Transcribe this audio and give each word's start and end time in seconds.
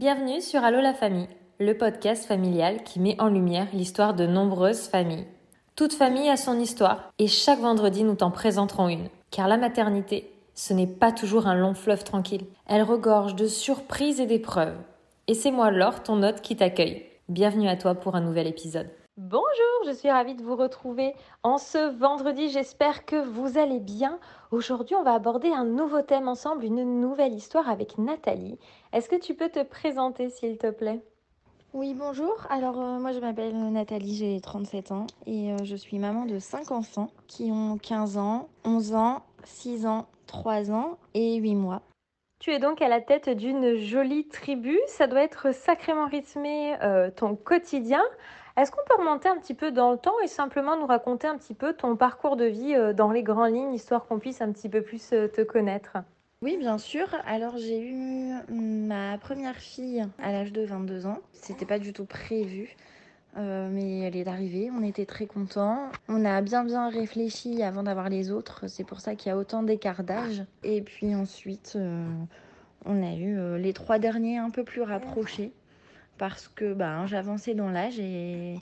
Bienvenue 0.00 0.40
sur 0.40 0.64
Allo 0.64 0.80
la 0.80 0.94
famille, 0.94 1.28
le 1.58 1.76
podcast 1.76 2.24
familial 2.24 2.84
qui 2.84 3.00
met 3.00 3.20
en 3.20 3.28
lumière 3.28 3.66
l'histoire 3.74 4.14
de 4.14 4.24
nombreuses 4.24 4.88
familles. 4.88 5.26
Toute 5.76 5.92
famille 5.92 6.30
a 6.30 6.38
son 6.38 6.58
histoire 6.58 7.12
et 7.18 7.26
chaque 7.26 7.58
vendredi 7.58 8.02
nous 8.02 8.14
t'en 8.14 8.30
présenterons 8.30 8.88
une. 8.88 9.10
Car 9.30 9.46
la 9.46 9.58
maternité, 9.58 10.32
ce 10.54 10.72
n'est 10.72 10.86
pas 10.86 11.12
toujours 11.12 11.46
un 11.46 11.54
long 11.54 11.74
fleuve 11.74 12.02
tranquille. 12.02 12.46
Elle 12.66 12.82
regorge 12.82 13.34
de 13.34 13.46
surprises 13.46 14.22
et 14.22 14.26
d'épreuves. 14.26 14.78
Et 15.26 15.34
c'est 15.34 15.50
moi 15.50 15.70
Laure, 15.70 16.02
ton 16.02 16.22
hôte, 16.22 16.40
qui 16.40 16.56
t'accueille. 16.56 17.04
Bienvenue 17.28 17.68
à 17.68 17.76
toi 17.76 17.94
pour 17.94 18.14
un 18.14 18.22
nouvel 18.22 18.46
épisode. 18.46 18.88
Bonjour, 19.18 19.84
je 19.86 19.92
suis 19.92 20.10
ravie 20.10 20.34
de 20.34 20.42
vous 20.42 20.56
retrouver 20.56 21.12
en 21.42 21.58
ce 21.58 21.94
vendredi. 21.98 22.48
J'espère 22.48 23.04
que 23.04 23.16
vous 23.16 23.58
allez 23.58 23.80
bien. 23.80 24.18
Aujourd'hui, 24.50 24.96
on 24.96 25.04
va 25.04 25.14
aborder 25.14 25.50
un 25.50 25.64
nouveau 25.64 26.02
thème 26.02 26.26
ensemble, 26.26 26.64
une 26.64 27.00
nouvelle 27.00 27.34
histoire 27.34 27.68
avec 27.68 27.98
Nathalie. 27.98 28.58
Est-ce 28.92 29.08
que 29.08 29.14
tu 29.14 29.34
peux 29.34 29.48
te 29.48 29.62
présenter, 29.62 30.28
s'il 30.28 30.58
te 30.58 30.68
plaît? 30.72 30.98
Oui, 31.72 31.94
bonjour. 31.94 32.34
Alors, 32.50 32.80
euh, 32.80 32.98
moi, 32.98 33.12
je 33.12 33.20
m'appelle 33.20 33.56
Nathalie, 33.70 34.16
j'ai 34.16 34.40
37 34.40 34.90
ans 34.90 35.06
et 35.24 35.52
euh, 35.52 35.56
je 35.62 35.76
suis 35.76 36.00
maman 36.00 36.26
de 36.26 36.40
5 36.40 36.72
enfants 36.72 37.12
qui 37.28 37.52
ont 37.52 37.78
15 37.78 38.16
ans, 38.16 38.48
11 38.64 38.94
ans, 38.94 39.22
6 39.44 39.86
ans, 39.86 40.08
3 40.26 40.72
ans 40.72 40.98
et 41.14 41.36
8 41.36 41.54
mois. 41.54 41.82
Tu 42.40 42.50
es 42.50 42.58
donc 42.58 42.82
à 42.82 42.88
la 42.88 43.00
tête 43.00 43.28
d'une 43.28 43.76
jolie 43.76 44.26
tribu. 44.26 44.76
Ça 44.88 45.06
doit 45.06 45.22
être 45.22 45.54
sacrément 45.54 46.08
rythmé 46.08 46.74
euh, 46.82 47.12
ton 47.12 47.36
quotidien. 47.36 48.02
Est-ce 48.60 48.72
qu'on 48.72 48.82
peut 48.86 49.00
remonter 49.00 49.26
un 49.26 49.38
petit 49.38 49.54
peu 49.54 49.72
dans 49.72 49.90
le 49.90 49.96
temps 49.96 50.20
et 50.22 50.26
simplement 50.26 50.76
nous 50.76 50.84
raconter 50.84 51.26
un 51.26 51.38
petit 51.38 51.54
peu 51.54 51.72
ton 51.72 51.96
parcours 51.96 52.36
de 52.36 52.44
vie 52.44 52.74
euh, 52.74 52.92
dans 52.92 53.10
les 53.10 53.22
grandes 53.22 53.54
lignes, 53.54 53.72
histoire 53.72 54.04
qu'on 54.04 54.18
puisse 54.18 54.42
un 54.42 54.52
petit 54.52 54.68
peu 54.68 54.82
plus 54.82 55.14
euh, 55.14 55.28
te 55.28 55.40
connaître? 55.40 55.96
Oui, 56.42 56.58
bien 56.58 56.76
sûr. 56.76 57.06
Alors, 57.26 57.56
j'ai 57.56 57.80
eu 57.80 58.34
ma 58.52 59.16
première 59.16 59.56
fille 59.56 60.06
à 60.22 60.30
l'âge 60.30 60.52
de 60.52 60.62
22 60.62 61.06
ans. 61.06 61.20
C'était 61.32 61.64
pas 61.64 61.78
du 61.78 61.94
tout 61.94 62.04
prévu. 62.04 62.76
Euh, 63.38 63.70
mais 63.72 64.00
elle 64.00 64.16
est 64.16 64.28
arrivée, 64.28 64.70
on 64.76 64.82
était 64.82 65.06
très 65.06 65.24
contents. 65.24 65.88
On 66.10 66.26
a 66.26 66.42
bien 66.42 66.62
bien 66.62 66.90
réfléchi 66.90 67.62
avant 67.62 67.82
d'avoir 67.82 68.10
les 68.10 68.30
autres, 68.30 68.66
c'est 68.66 68.84
pour 68.84 69.00
ça 69.00 69.14
qu'il 69.14 69.30
y 69.30 69.32
a 69.32 69.38
autant 69.38 69.62
d'écart 69.62 70.02
d'âge. 70.02 70.44
Et 70.64 70.82
puis 70.82 71.14
ensuite, 71.14 71.78
on 72.84 73.02
a 73.04 73.14
eu 73.14 73.56
les 73.58 73.72
trois 73.72 74.00
derniers 74.00 74.38
un 74.38 74.50
peu 74.50 74.64
plus 74.64 74.82
rapprochés 74.82 75.52
parce 76.20 76.48
que 76.48 76.74
bah, 76.74 77.06
j'avançais 77.06 77.54
dans 77.54 77.70
l'âge 77.70 77.98
et, 77.98 78.56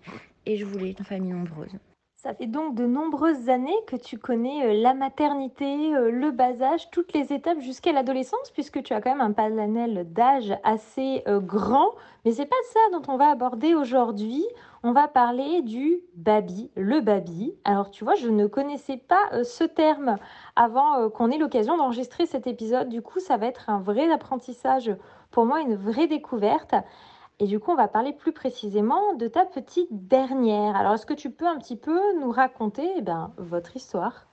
et 0.47 0.56
je 0.56 0.64
voulais 0.64 0.95
une 0.97 1.05
famille 1.05 1.33
nombreuse. 1.33 1.73
Ça 2.15 2.34
fait 2.34 2.47
donc 2.47 2.77
de 2.77 2.84
nombreuses 2.84 3.48
années 3.48 3.77
que 3.87 3.97
tu 3.97 4.17
connais 4.17 4.67
euh, 4.67 4.81
la 4.81 4.95
maternité, 4.95 5.95
euh, 5.95 6.11
le 6.11 6.31
bas 6.31 6.61
âge, 6.62 6.91
toutes 6.91 7.12
les 7.12 7.33
étapes 7.33 7.61
jusqu'à 7.61 7.92
l'adolescence, 7.92 8.50
puisque 8.53 8.83
tu 8.83 8.92
as 8.92 9.00
quand 9.00 9.11
même 9.11 9.20
un 9.20 9.33
panel 9.33 10.12
d'âge 10.12 10.53
assez 10.62 11.23
euh, 11.27 11.41
grand. 11.41 11.91
Mais 12.25 12.31
c'est 12.33 12.47
pas 12.47 12.56
ça 12.73 12.81
dont 12.92 13.12
on 13.12 13.17
va 13.17 13.31
aborder 13.31 13.75
aujourd'hui. 13.75 14.45
On 14.84 14.93
va 14.93 15.09
parler 15.09 15.62
du 15.62 15.98
baby, 16.15 16.70
le 16.77 17.00
baby. 17.00 17.55
Alors 17.65 17.91
tu 17.91 18.05
vois, 18.05 18.15
je 18.15 18.28
ne 18.28 18.47
connaissais 18.47 18.97
pas 18.97 19.45
ce 19.45 19.65
terme 19.65 20.17
avant 20.55 21.11
qu'on 21.11 21.31
ait 21.31 21.39
l'occasion 21.39 21.77
d'enregistrer 21.77 22.27
cet 22.27 22.47
épisode. 22.47 22.89
Du 22.89 23.03
coup, 23.03 23.19
ça 23.19 23.37
va 23.37 23.47
être 23.47 23.69
un 23.69 23.81
vrai 23.81 24.11
apprentissage 24.12 24.93
pour 25.31 25.47
moi, 25.47 25.61
une 25.61 25.75
vraie 25.75 26.06
découverte. 26.06 26.75
Et 27.41 27.47
du 27.47 27.61
coup, 27.61 27.70
on 27.70 27.77
va 27.77 27.86
parler 27.86 28.12
plus 28.12 28.33
précisément 28.33 29.14
de 29.14 29.28
ta 29.28 29.44
petite 29.44 30.08
dernière. 30.08 30.75
Alors, 30.75 30.94
est-ce 30.94 31.06
que 31.06 31.14
tu 31.14 31.31
peux 31.31 31.47
un 31.47 31.58
petit 31.58 31.77
peu 31.77 32.00
nous 32.20 32.33
raconter 32.33 32.91
eh 32.97 33.00
ben, 33.00 33.33
votre 33.36 33.77
histoire? 33.77 34.27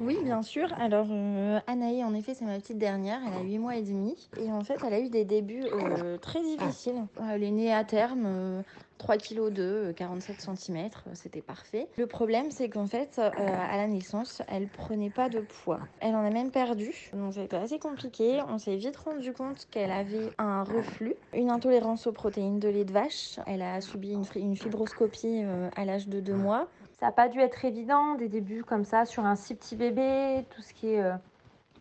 Oui, 0.00 0.18
bien 0.24 0.42
sûr. 0.42 0.68
Alors, 0.78 1.06
euh, 1.10 1.60
Anaï, 1.66 2.04
en 2.04 2.14
effet, 2.14 2.34
c'est 2.34 2.44
ma 2.44 2.58
petite 2.58 2.78
dernière. 2.78 3.20
Elle 3.26 3.34
a 3.34 3.42
8 3.42 3.58
mois 3.58 3.76
et 3.76 3.82
demi. 3.82 4.28
Et 4.40 4.50
en 4.50 4.62
fait, 4.62 4.78
elle 4.84 4.92
a 4.92 5.00
eu 5.00 5.08
des 5.08 5.24
débuts 5.24 5.66
euh, 5.72 6.16
très 6.18 6.42
difficiles. 6.42 7.06
Elle 7.30 7.44
est 7.44 7.50
née 7.52 7.72
à 7.72 7.84
terme, 7.84 8.24
euh, 8.26 8.62
3 8.98 9.16
kg 9.18 9.50
de 9.50 9.92
47 9.96 10.40
cm. 10.40 10.88
C'était 11.14 11.42
parfait. 11.42 11.88
Le 11.96 12.06
problème, 12.06 12.50
c'est 12.50 12.68
qu'en 12.68 12.86
fait, 12.86 13.18
euh, 13.18 13.30
à 13.36 13.76
la 13.76 13.86
naissance, 13.86 14.42
elle 14.48 14.68
prenait 14.68 15.10
pas 15.10 15.28
de 15.28 15.40
poids. 15.40 15.80
Elle 16.00 16.14
en 16.14 16.24
a 16.24 16.30
même 16.30 16.50
perdu. 16.50 17.10
Donc, 17.12 17.34
c'était 17.34 17.56
assez 17.56 17.78
compliqué. 17.78 18.40
On 18.48 18.58
s'est 18.58 18.76
vite 18.76 18.96
rendu 18.96 19.32
compte 19.32 19.66
qu'elle 19.70 19.90
avait 19.90 20.30
un 20.38 20.62
reflux, 20.64 21.14
une 21.32 21.50
intolérance 21.50 22.06
aux 22.06 22.12
protéines 22.12 22.60
de 22.60 22.68
lait 22.68 22.84
de 22.84 22.92
vache. 22.92 23.38
Elle 23.46 23.62
a 23.62 23.80
subi 23.80 24.12
une, 24.12 24.56
fibroscopie 24.56 25.42
euh, 25.44 25.68
à 25.76 25.84
l'âge 25.84 26.08
de 26.08 26.20
2 26.20 26.34
mois. 26.34 26.68
Ça 27.00 27.06
n'a 27.06 27.12
pas 27.12 27.28
dû 27.28 27.40
être 27.40 27.64
évident, 27.64 28.14
des 28.14 28.28
débuts 28.28 28.64
comme 28.64 28.84
ça, 28.84 29.04
sur 29.04 29.24
un 29.24 29.34
si 29.34 29.54
petit 29.54 29.76
bébé, 29.76 30.44
tout 30.50 30.62
ce 30.62 30.72
qui 30.72 30.88
est 30.88 31.02
euh, 31.02 31.14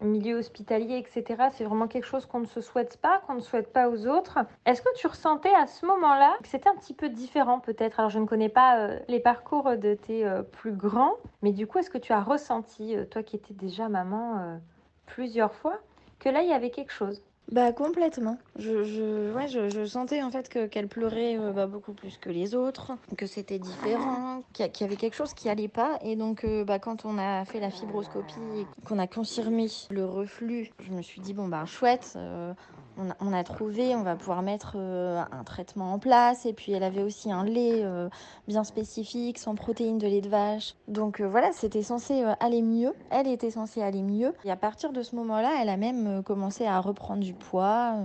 milieu 0.04 0.38
hospitalier, 0.38 0.98
etc. 0.98 1.50
C'est 1.52 1.64
vraiment 1.64 1.88
quelque 1.88 2.06
chose 2.06 2.26
qu'on 2.26 2.40
ne 2.40 2.46
se 2.46 2.62
souhaite 2.62 2.98
pas, 2.98 3.22
qu'on 3.26 3.36
ne 3.36 3.42
souhaite 3.42 3.72
pas 3.72 3.90
aux 3.90 4.08
autres. 4.08 4.40
Est-ce 4.66 4.82
que 4.82 4.94
tu 4.96 5.08
ressentais 5.08 5.54
à 5.56 5.68
ce 5.68 5.86
moment-là 5.86 6.34
que 6.42 6.48
c'était 6.48 6.70
un 6.70 6.76
petit 6.76 6.94
peu 6.94 7.10
différent 7.10 7.60
peut-être? 7.60 8.00
Alors 8.00 8.10
je 8.10 8.20
ne 8.20 8.26
connais 8.26 8.50
pas 8.50 8.78
euh, 8.80 9.00
les 9.08 9.20
parcours 9.20 9.78
de 9.78 9.94
tes 9.94 10.26
euh, 10.26 10.44
plus 10.44 10.74
grands, 10.74 11.16
mais 11.42 11.52
du 11.52 11.68
coup, 11.68 11.80
est-ce 11.80 11.90
que 11.90 11.98
tu 11.98 12.14
as 12.14 12.22
ressenti, 12.22 12.96
toi 13.10 13.24
qui 13.24 13.36
étais 13.36 13.54
déjà 13.54 13.90
maman 13.90 14.60
plusieurs 15.06 15.54
fois, 15.54 15.80
que 16.20 16.30
là, 16.30 16.42
il 16.42 16.50
y 16.50 16.54
avait 16.54 16.72
quelque 16.72 16.92
chose? 16.92 17.22
Bah 17.52 17.74
complètement. 17.74 18.38
Je, 18.58 18.84
je, 18.84 19.34
ouais, 19.34 19.48
je, 19.48 19.70
je 19.70 19.86
sentais 19.86 20.24
en 20.24 20.32
fait 20.32 20.48
que 20.50 20.66
qu'elle 20.66 20.88
pleurait 20.88 21.38
euh, 21.38 21.52
bah, 21.52 21.68
beaucoup 21.68 21.94
plus 21.94 22.18
que 22.18 22.30
les 22.30 22.56
autres, 22.56 22.94
que 23.18 23.28
c'était 23.28 23.60
différent, 23.60 24.44
qu'il 24.54 24.66
y, 24.80 24.84
avait 24.84 24.96
quelque 24.96 25.16
chose 25.16 25.34
qui 25.34 25.50
allait 25.50 25.68
pas. 25.68 26.00
Et 26.04 26.16
donc 26.16 26.46
euh, 26.46 26.64
bah, 26.64 26.80
quand 26.80 27.06
on 27.06 27.18
a 27.18 27.44
fait 27.46 27.60
la 27.60 27.70
fibroscopie, 27.70 28.66
qu'on 28.86 28.98
a 28.98 29.08
confirmé 29.08 29.68
le 29.90 30.06
reflux, 30.06 30.72
je 30.80 30.92
me 30.92 31.02
suis 31.02 31.22
dit 31.22 31.34
bon 31.34 31.48
bah 31.48 31.66
chouette, 31.66 32.14
euh, 32.16 32.54
on 32.98 33.34
a, 33.34 33.44
trouvé, 33.44 33.96
on 33.96 34.04
va 34.04 34.16
pouvoir 34.16 34.42
mettre 34.42 34.74
euh, 34.76 35.22
un 35.32 35.44
traitement 35.44 35.94
en 35.94 36.00
place. 36.00 36.46
Et 36.46 36.54
puis 36.54 36.72
elle 36.72 36.84
avait 36.84 37.02
aussi 37.02 37.32
un 37.32 37.44
lait 37.44 37.84
euh, 37.84 38.10
bien 38.48 38.64
spécifique, 38.64 39.38
sans 39.38 39.56
protéines 39.56 39.98
de 39.98 40.08
lait 40.08 40.22
de 40.22 40.30
vache. 40.30 40.76
Donc 40.88 41.20
euh, 41.20 41.28
voilà, 41.28 41.52
c'était 41.54 41.84
censé 41.84 42.24
aller 42.40 42.62
mieux. 42.62 42.94
Elle 43.10 43.28
était 43.28 43.52
censée 43.52 43.82
aller 43.82 44.02
mieux. 44.02 44.34
Et 44.46 44.52
à 44.52 44.56
partir 44.56 44.92
de 44.92 45.02
ce 45.02 45.16
moment-là, 45.16 45.52
elle 45.62 45.70
a 45.70 45.78
même 45.78 46.24
commencé 46.24 46.66
à 46.66 46.80
reprendre 46.80 47.24
du 47.24 47.34
poids, 47.34 47.96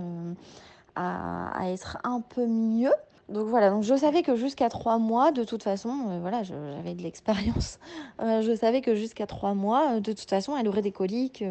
à, 0.95 1.59
à, 1.59 1.69
être 1.69 1.97
un 2.03 2.21
peu 2.21 2.45
mieux. 2.45 2.93
Donc 3.29 3.47
voilà, 3.47 3.69
donc 3.69 3.83
je 3.83 3.95
savais 3.95 4.23
que 4.23 4.35
jusqu'à 4.35 4.69
trois 4.69 4.97
mois, 4.97 5.31
de 5.31 5.43
toute 5.43 5.61
façon, 5.61 6.19
voilà, 6.19 6.41
j'avais 6.43 6.95
de 6.95 7.03
l'expérience. 7.03 7.79
je 8.19 8.55
savais 8.55 8.81
que 8.81 8.95
jusqu'à 8.95 9.27
trois 9.27 9.53
mois, 9.53 9.99
de 9.99 10.13
toute 10.13 10.29
façon, 10.29 10.57
elle 10.57 10.67
aurait 10.67 10.81
des 10.81 10.91
coliques 10.91 11.43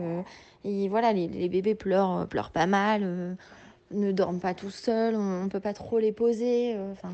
et 0.65 0.89
voilà, 0.89 1.13
les, 1.13 1.49
bébés 1.49 1.75
pleurent, 1.75 2.27
pleurent 2.27 2.51
pas 2.51 2.67
mal, 2.67 3.03
euh, 3.05 3.35
ne 3.91 4.13
dorment 4.13 4.41
pas 4.41 4.55
tout 4.55 4.71
seuls, 4.71 5.15
on 5.15 5.45
ne 5.45 5.49
peut 5.49 5.61
pas 5.61 5.73
trop 5.73 5.99
les 5.99 6.13
poser. 6.13 6.75
Euh, 6.77 6.93
enfin, 6.93 7.13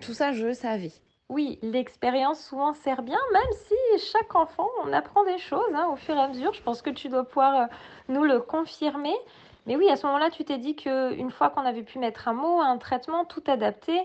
tout 0.00 0.12
ça, 0.12 0.32
je 0.32 0.52
savais. 0.52 0.92
Oui, 1.28 1.58
l'expérience 1.62 2.40
souvent 2.40 2.72
sert 2.74 3.02
bien, 3.02 3.18
même 3.32 3.42
si 3.66 4.06
chaque 4.12 4.34
enfant, 4.36 4.68
on 4.84 4.92
apprend 4.92 5.24
des 5.24 5.38
choses 5.38 5.74
hein, 5.74 5.88
au 5.92 5.96
fur 5.96 6.14
et 6.14 6.20
à 6.20 6.28
mesure. 6.28 6.52
Je 6.52 6.62
pense 6.62 6.82
que 6.82 6.90
tu 6.90 7.08
dois 7.08 7.24
pouvoir 7.24 7.62
euh, 7.62 7.66
nous 8.08 8.22
le 8.22 8.40
confirmer. 8.40 9.14
Mais 9.66 9.76
oui, 9.76 9.88
à 9.90 9.96
ce 9.96 10.06
moment-là, 10.06 10.30
tu 10.30 10.44
t'es 10.44 10.58
dit 10.58 10.76
qu'une 10.76 11.30
fois 11.30 11.50
qu'on 11.50 11.62
avait 11.62 11.82
pu 11.82 11.98
mettre 11.98 12.28
un 12.28 12.34
mot, 12.34 12.60
un 12.60 12.78
traitement, 12.78 13.24
tout 13.24 13.42
adapté, 13.46 14.00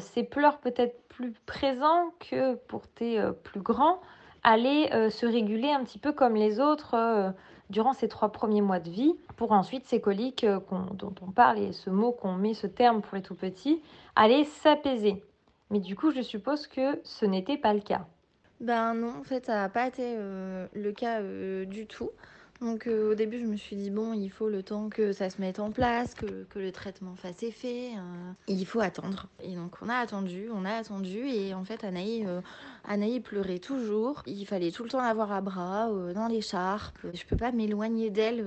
ces 0.00 0.22
pleurs 0.22 0.58
peut-être 0.58 1.08
plus 1.08 1.32
présents 1.46 2.12
que 2.20 2.54
pour 2.54 2.86
tes 2.86 3.22
plus 3.42 3.60
grands, 3.60 4.00
aller 4.42 4.90
euh, 4.92 5.10
se 5.10 5.26
réguler 5.26 5.70
un 5.70 5.84
petit 5.84 5.98
peu 5.98 6.12
comme 6.12 6.34
les 6.34 6.60
autres 6.60 6.94
euh, 6.94 7.30
durant 7.70 7.92
ces 7.92 8.08
trois 8.08 8.30
premiers 8.30 8.60
mois 8.60 8.80
de 8.80 8.90
vie, 8.90 9.14
pour 9.36 9.52
ensuite 9.52 9.86
ces 9.86 10.00
coliques 10.00 10.44
euh, 10.44 10.60
dont 10.94 11.14
on 11.22 11.30
parle 11.30 11.58
et 11.58 11.72
ce 11.72 11.90
mot 11.90 12.12
qu'on 12.12 12.32
met, 12.32 12.54
ce 12.54 12.66
terme 12.66 13.02
pour 13.02 13.16
les 13.16 13.22
tout 13.22 13.34
petits, 13.34 13.80
aller 14.16 14.44
s'apaiser. 14.44 15.22
Mais 15.70 15.80
du 15.80 15.96
coup, 15.96 16.10
je 16.10 16.20
suppose 16.20 16.66
que 16.66 17.00
ce 17.04 17.24
n'était 17.24 17.56
pas 17.56 17.72
le 17.72 17.80
cas. 17.80 18.06
Ben 18.60 18.94
non, 18.94 19.12
en 19.18 19.22
fait, 19.22 19.46
ça 19.46 19.54
n'a 19.54 19.68
pas 19.68 19.88
été 19.88 20.16
le 20.16 20.92
cas 20.92 21.20
du 21.64 21.86
tout. 21.86 22.10
Donc 22.62 22.86
euh, 22.86 23.10
au 23.10 23.14
début, 23.16 23.40
je 23.40 23.46
me 23.46 23.56
suis 23.56 23.74
dit, 23.74 23.90
bon, 23.90 24.12
il 24.12 24.30
faut 24.30 24.48
le 24.48 24.62
temps 24.62 24.88
que 24.88 25.12
ça 25.12 25.28
se 25.30 25.40
mette 25.40 25.58
en 25.58 25.72
place, 25.72 26.14
que, 26.14 26.44
que 26.44 26.60
le 26.60 26.70
traitement 26.70 27.16
fasse 27.16 27.42
effet. 27.42 27.90
Euh, 27.96 28.32
il 28.46 28.64
faut 28.64 28.78
attendre. 28.78 29.26
Et 29.42 29.56
donc 29.56 29.74
on 29.82 29.88
a 29.88 29.96
attendu, 29.96 30.46
on 30.54 30.64
a 30.64 30.70
attendu. 30.70 31.26
Et 31.26 31.54
en 31.54 31.64
fait, 31.64 31.82
Anaï, 31.82 32.24
euh, 32.24 33.20
pleurait 33.20 33.58
toujours. 33.58 34.22
Il 34.26 34.46
fallait 34.46 34.70
tout 34.70 34.84
le 34.84 34.90
temps 34.90 35.02
l'avoir 35.02 35.32
à 35.32 35.40
bras, 35.40 35.90
dans 36.14 36.28
l'écharpe. 36.28 36.98
Je 37.12 37.24
peux 37.24 37.36
pas 37.36 37.50
m'éloigner 37.50 38.10
d'elle 38.10 38.44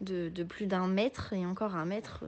de, 0.00 0.28
de, 0.28 0.44
plus 0.44 0.66
d'un 0.66 0.86
mètre 0.86 1.32
et 1.32 1.44
encore 1.44 1.74
un 1.74 1.86
mètre 1.86 2.22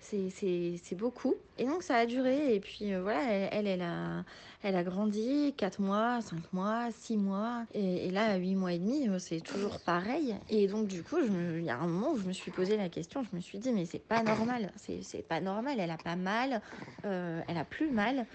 c'est 0.00 0.94
beaucoup. 0.94 1.34
Et 1.58 1.64
donc 1.64 1.82
ça 1.82 1.96
a 1.96 2.06
duré. 2.06 2.54
Et 2.54 2.60
puis 2.60 2.92
euh, 2.92 3.02
voilà, 3.02 3.22
elle, 3.30 3.66
elle, 3.66 3.82
a, 3.82 4.24
elle 4.62 4.76
a 4.76 4.82
grandi 4.82 5.54
4 5.56 5.80
mois, 5.80 6.20
5 6.20 6.52
mois, 6.52 6.88
6 6.90 7.16
mois. 7.16 7.64
Et, 7.74 8.10
là, 8.10 8.32
à 8.32 8.36
8 8.36 8.54
mois 8.54 8.72
et 8.72 8.78
demi, 8.78 9.08
euh, 9.08 9.18
c'est 9.18 9.40
toujours 9.40 9.78
pareil. 9.80 10.34
Et 10.48 10.66
donc 10.66 10.86
du 10.86 11.02
coup, 11.02 11.18
il 11.18 11.64
y 11.64 11.70
a 11.70 11.78
un 11.78 11.86
moment 11.86 12.12
où 12.12 12.18
je 12.18 12.26
me 12.26 12.32
suis 12.32 12.50
posé 12.50 12.76
la 12.76 12.88
question, 12.88 13.22
je 13.22 13.36
me 13.36 13.40
suis 13.40 13.58
dit, 13.58 13.72
mais 13.72 13.86
c'est 13.86 13.98
pas 13.98 14.22
normal. 14.22 14.72
C'est 14.76 15.26
pas 15.26 15.40
normal, 15.40 15.78
elle 15.78 15.90
a 15.90 15.98
pas 15.98 16.16
mal, 16.16 16.60
euh, 17.04 17.40
elle 17.48 17.58
a 17.58 17.64
plus 17.64 17.90
mal. 17.90 18.26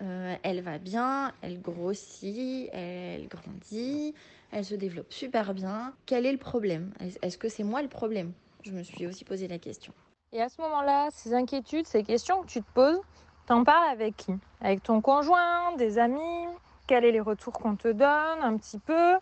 elle 0.00 0.60
va 0.60 0.78
bien, 0.78 1.32
elle 1.42 1.60
grossit, 1.60 2.70
elle 2.72 3.26
grandit, 3.28 4.14
elle 4.52 4.64
se 4.64 4.76
développe 4.76 5.12
super 5.12 5.52
bien. 5.54 5.92
Quel 6.06 6.24
est 6.24 6.32
le 6.32 6.38
problème? 6.38 6.92
Est-ce 7.22 7.36
que 7.36 7.48
c'est 7.48 7.64
moi 7.64 7.82
le 7.82 7.88
problème? 7.88 8.32
Je 8.64 8.72
me 8.72 8.82
suis 8.82 9.06
aussi 9.06 9.24
posé 9.24 9.48
la 9.48 9.58
question. 9.58 9.92
Et 10.32 10.42
à 10.42 10.50
ce 10.50 10.60
moment-là, 10.60 11.08
ces 11.10 11.32
inquiétudes, 11.32 11.86
ces 11.86 12.02
questions 12.02 12.42
que 12.42 12.48
tu 12.48 12.60
te 12.60 12.70
poses, 12.74 13.00
t'en 13.46 13.64
parles 13.64 13.88
avec 13.90 14.14
qui? 14.14 14.34
Avec 14.60 14.82
ton 14.82 15.00
conjoint, 15.00 15.74
des 15.78 15.98
amis? 15.98 16.46
Quels 16.86 17.02
sont 17.02 17.12
les 17.12 17.20
retours 17.20 17.52
qu'on 17.54 17.76
te 17.76 17.88
donne 17.88 18.42
un 18.42 18.56
petit 18.58 18.78
peu? 18.78 19.14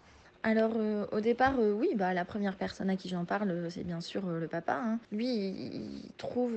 Alors 0.42 0.72
euh, 0.76 1.06
au 1.12 1.20
départ, 1.20 1.54
euh, 1.60 1.72
oui, 1.72 1.90
bah, 1.94 2.12
la 2.12 2.24
première 2.24 2.56
personne 2.56 2.90
à 2.90 2.96
qui 2.96 3.08
j'en 3.08 3.24
parle, 3.24 3.50
euh, 3.50 3.70
c'est 3.70 3.84
bien 3.84 4.00
sûr 4.00 4.26
le 4.26 4.48
papa. 4.48 4.80
Hein. 4.80 4.98
Lui, 5.12 5.26
il, 5.26 6.10
trouve, 6.18 6.54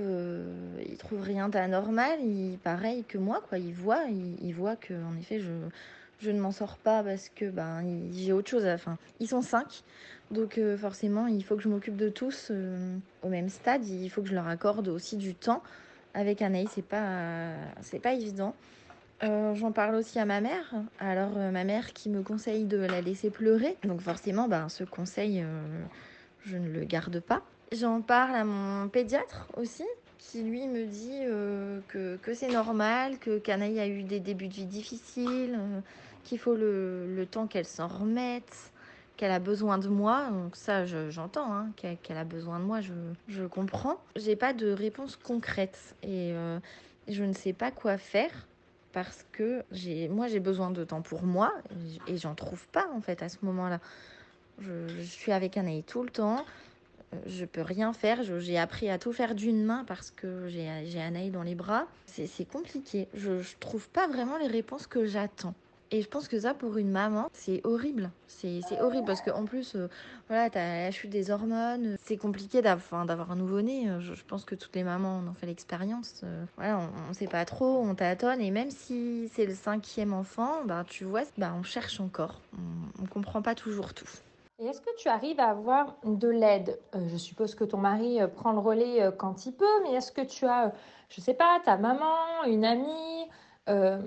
il 0.83 0.97
trouve 0.97 1.21
rien 1.21 1.47
d'anormal. 1.47 2.19
Il 2.19 2.57
pareil 2.57 3.03
que 3.03 3.19
moi, 3.19 3.43
quoi. 3.47 3.59
Il 3.59 3.73
voit, 3.73 4.05
il, 4.05 4.53
voit 4.53 4.75
que 4.75 4.95
en 4.95 5.15
effet, 5.19 5.39
je, 5.39 5.51
je 6.19 6.31
ne 6.31 6.39
m'en 6.39 6.51
sors 6.51 6.77
pas 6.77 7.03
parce 7.03 7.29
que 7.29 7.49
ben 7.49 7.83
j'ai 8.13 8.33
autre 8.33 8.49
chose 8.49 8.65
à. 8.65 8.73
Enfin, 8.73 8.97
ils 9.19 9.27
sont 9.27 9.41
cinq, 9.41 9.83
donc 10.31 10.59
forcément, 10.77 11.27
il 11.27 11.43
faut 11.43 11.55
que 11.55 11.63
je 11.63 11.69
m'occupe 11.69 11.95
de 11.95 12.09
tous 12.09 12.51
au 13.23 13.29
même 13.29 13.49
stade. 13.49 13.85
Il 13.87 14.09
faut 14.09 14.21
que 14.21 14.29
je 14.29 14.35
leur 14.35 14.47
accorde 14.47 14.87
aussi 14.87 15.17
du 15.17 15.33
temps. 15.33 15.63
Avec 16.13 16.41
Anaïs, 16.41 16.69
c'est 16.73 16.85
pas, 16.85 17.53
c'est 17.81 17.99
pas 17.99 18.13
évident. 18.13 18.55
Euh, 19.23 19.53
j'en 19.55 19.71
parle 19.71 19.95
aussi 19.95 20.19
à 20.19 20.25
ma 20.25 20.39
mère. 20.41 20.73
Alors, 20.99 21.37
euh, 21.37 21.51
ma 21.51 21.63
mère 21.63 21.93
qui 21.93 22.09
me 22.09 22.21
conseille 22.21 22.65
de 22.65 22.77
la 22.77 23.01
laisser 23.01 23.29
pleurer. 23.29 23.75
Donc, 23.83 24.01
forcément, 24.01 24.47
ben, 24.47 24.69
ce 24.69 24.83
conseil, 24.83 25.41
euh, 25.41 25.45
je 26.45 26.57
ne 26.57 26.69
le 26.69 26.85
garde 26.85 27.19
pas. 27.19 27.41
J'en 27.71 28.01
parle 28.01 28.35
à 28.35 28.45
mon 28.45 28.87
pédiatre 28.87 29.47
aussi, 29.57 29.83
qui 30.17 30.41
lui 30.41 30.67
me 30.67 30.85
dit 30.85 31.21
que, 31.87 32.17
que 32.17 32.33
c'est 32.33 32.49
normal, 32.49 33.19
que 33.19 33.37
Canaille 33.37 33.79
a 33.79 33.87
eu 33.87 34.03
des 34.03 34.19
débuts 34.19 34.47
de 34.47 34.53
vie 34.53 34.65
difficiles, 34.65 35.59
qu'il 36.23 36.39
faut 36.39 36.55
le, 36.55 37.15
le 37.15 37.25
temps 37.25 37.47
qu'elle 37.47 37.65
s'en 37.65 37.87
remette, 37.87 38.71
qu'elle 39.17 39.31
a 39.31 39.39
besoin 39.39 39.77
de 39.77 39.87
moi. 39.87 40.29
Donc, 40.31 40.55
ça, 40.55 40.85
j'entends, 40.85 41.53
hein, 41.53 41.69
qu'elle 41.75 42.17
a 42.17 42.23
besoin 42.23 42.59
de 42.59 42.65
moi, 42.65 42.81
je, 42.81 42.93
je 43.27 43.43
comprends. 43.43 43.97
J'ai 44.15 44.35
pas 44.35 44.53
de 44.53 44.71
réponse 44.71 45.15
concrète 45.15 45.95
et 46.03 46.33
je 47.07 47.23
ne 47.23 47.33
sais 47.33 47.53
pas 47.53 47.71
quoi 47.71 47.97
faire 47.97 48.31
parce 48.91 49.25
que 49.31 49.63
moi 50.09 50.27
j'ai 50.27 50.39
besoin 50.39 50.71
de 50.71 50.83
temps 50.83 51.01
pour 51.01 51.23
moi 51.23 51.53
et 52.07 52.17
j'en 52.17 52.35
trouve 52.35 52.67
pas 52.69 52.87
en 52.93 53.01
fait 53.01 53.21
à 53.21 53.29
ce 53.29 53.37
moment-là. 53.43 53.79
Je, 54.59 55.01
suis 55.03 55.31
avec 55.31 55.57
Anaï 55.57 55.83
tout 55.83 56.03
le 56.03 56.09
temps, 56.09 56.45
euh, 57.13 57.17
je 57.27 57.45
peux 57.45 57.61
rien 57.61 57.93
faire, 57.93 58.23
j'ai 58.39 58.57
appris 58.57 58.89
à 58.89 58.97
tout 58.97 59.13
faire 59.13 59.33
d'une 59.33 59.63
main 59.63 59.85
parce 59.87 60.11
que 60.11 60.47
j'ai 60.49 60.99
Anaï 60.99 61.29
dans 61.29 61.43
les 61.43 61.55
bras. 61.55 61.87
C'est 62.07 62.45
compliqué, 62.45 63.07
je, 63.13 63.41
je 63.41 63.55
trouve 63.59 63.87
pas 63.89 64.07
vraiment 64.07 64.37
les 64.37 64.47
réponses 64.47 64.85
que 64.85 65.05
j'attends. 65.05 65.53
Et 65.91 66.03
je 66.03 66.07
pense 66.07 66.27
que 66.27 66.39
ça, 66.39 66.53
pour 66.53 66.77
une 66.77 66.91
maman, 66.91 67.29
c'est 67.33 67.61
horrible. 67.63 68.11
C'est 68.27 68.61
horrible 68.79 69.05
parce 69.05 69.21
qu'en 69.21 69.45
plus, 69.45 69.75
euh, 69.75 69.89
voilà, 70.27 70.49
tu 70.49 70.57
as 70.59 70.85
la 70.85 70.91
chute 70.91 71.09
des 71.09 71.31
hormones. 71.31 71.97
C'est 72.03 72.15
compliqué 72.15 72.61
d'avoir 72.61 73.31
un 73.31 73.35
nouveau-né. 73.35 73.89
Euh, 73.89 73.99
je, 73.99 74.23
pense 74.23 74.45
que 74.45 74.53
toutes 74.53 74.75
les 74.75 74.83
mamans 74.83 75.17
en 75.17 75.27
ont 75.27 75.33
fait 75.33 75.47
l'expérience. 75.47 76.21
Euh, 76.23 76.45
voilà, 76.57 76.79
on 77.05 77.09
ne 77.09 77.13
sait 77.13 77.27
pas 77.27 77.43
trop, 77.45 77.79
on 77.79 77.95
tâtonne. 77.95 78.39
Et 78.39 78.51
même 78.51 78.69
si 78.69 79.29
c'est 79.33 79.47
le 79.47 79.55
cinquième 79.55 80.13
enfant, 80.13 80.63
bah, 80.65 80.85
tu 80.87 81.05
vois, 81.05 81.23
bah, 81.39 81.53
on 81.57 81.63
cherche 81.63 81.99
encore. 81.99 82.39
On 82.99 83.01
ne 83.01 83.07
comprend 83.07 83.41
pas 83.41 83.55
toujours 83.55 83.95
tout. 83.95 84.09
Et 84.59 84.67
est-ce 84.67 84.81
que 84.81 84.95
tu 84.97 85.07
arrives 85.07 85.39
à 85.39 85.49
avoir 85.49 85.95
de 86.03 86.27
l'aide? 86.27 86.77
Je 86.93 87.17
suppose 87.17 87.55
que 87.55 87.63
ton 87.63 87.77
mari 87.77 88.19
prend 88.35 88.51
le 88.51 88.59
relais 88.59 89.09
quand 89.17 89.45
il 89.45 89.53
peut, 89.53 89.65
mais 89.83 89.93
est-ce 89.93 90.11
que 90.11 90.21
tu 90.21 90.45
as, 90.45 90.73
je 91.09 91.21
sais 91.21 91.33
pas, 91.33 91.61
ta 91.63 91.77
maman, 91.77 92.43
une 92.45 92.65
amie 92.65 93.25
euh, 93.69 93.99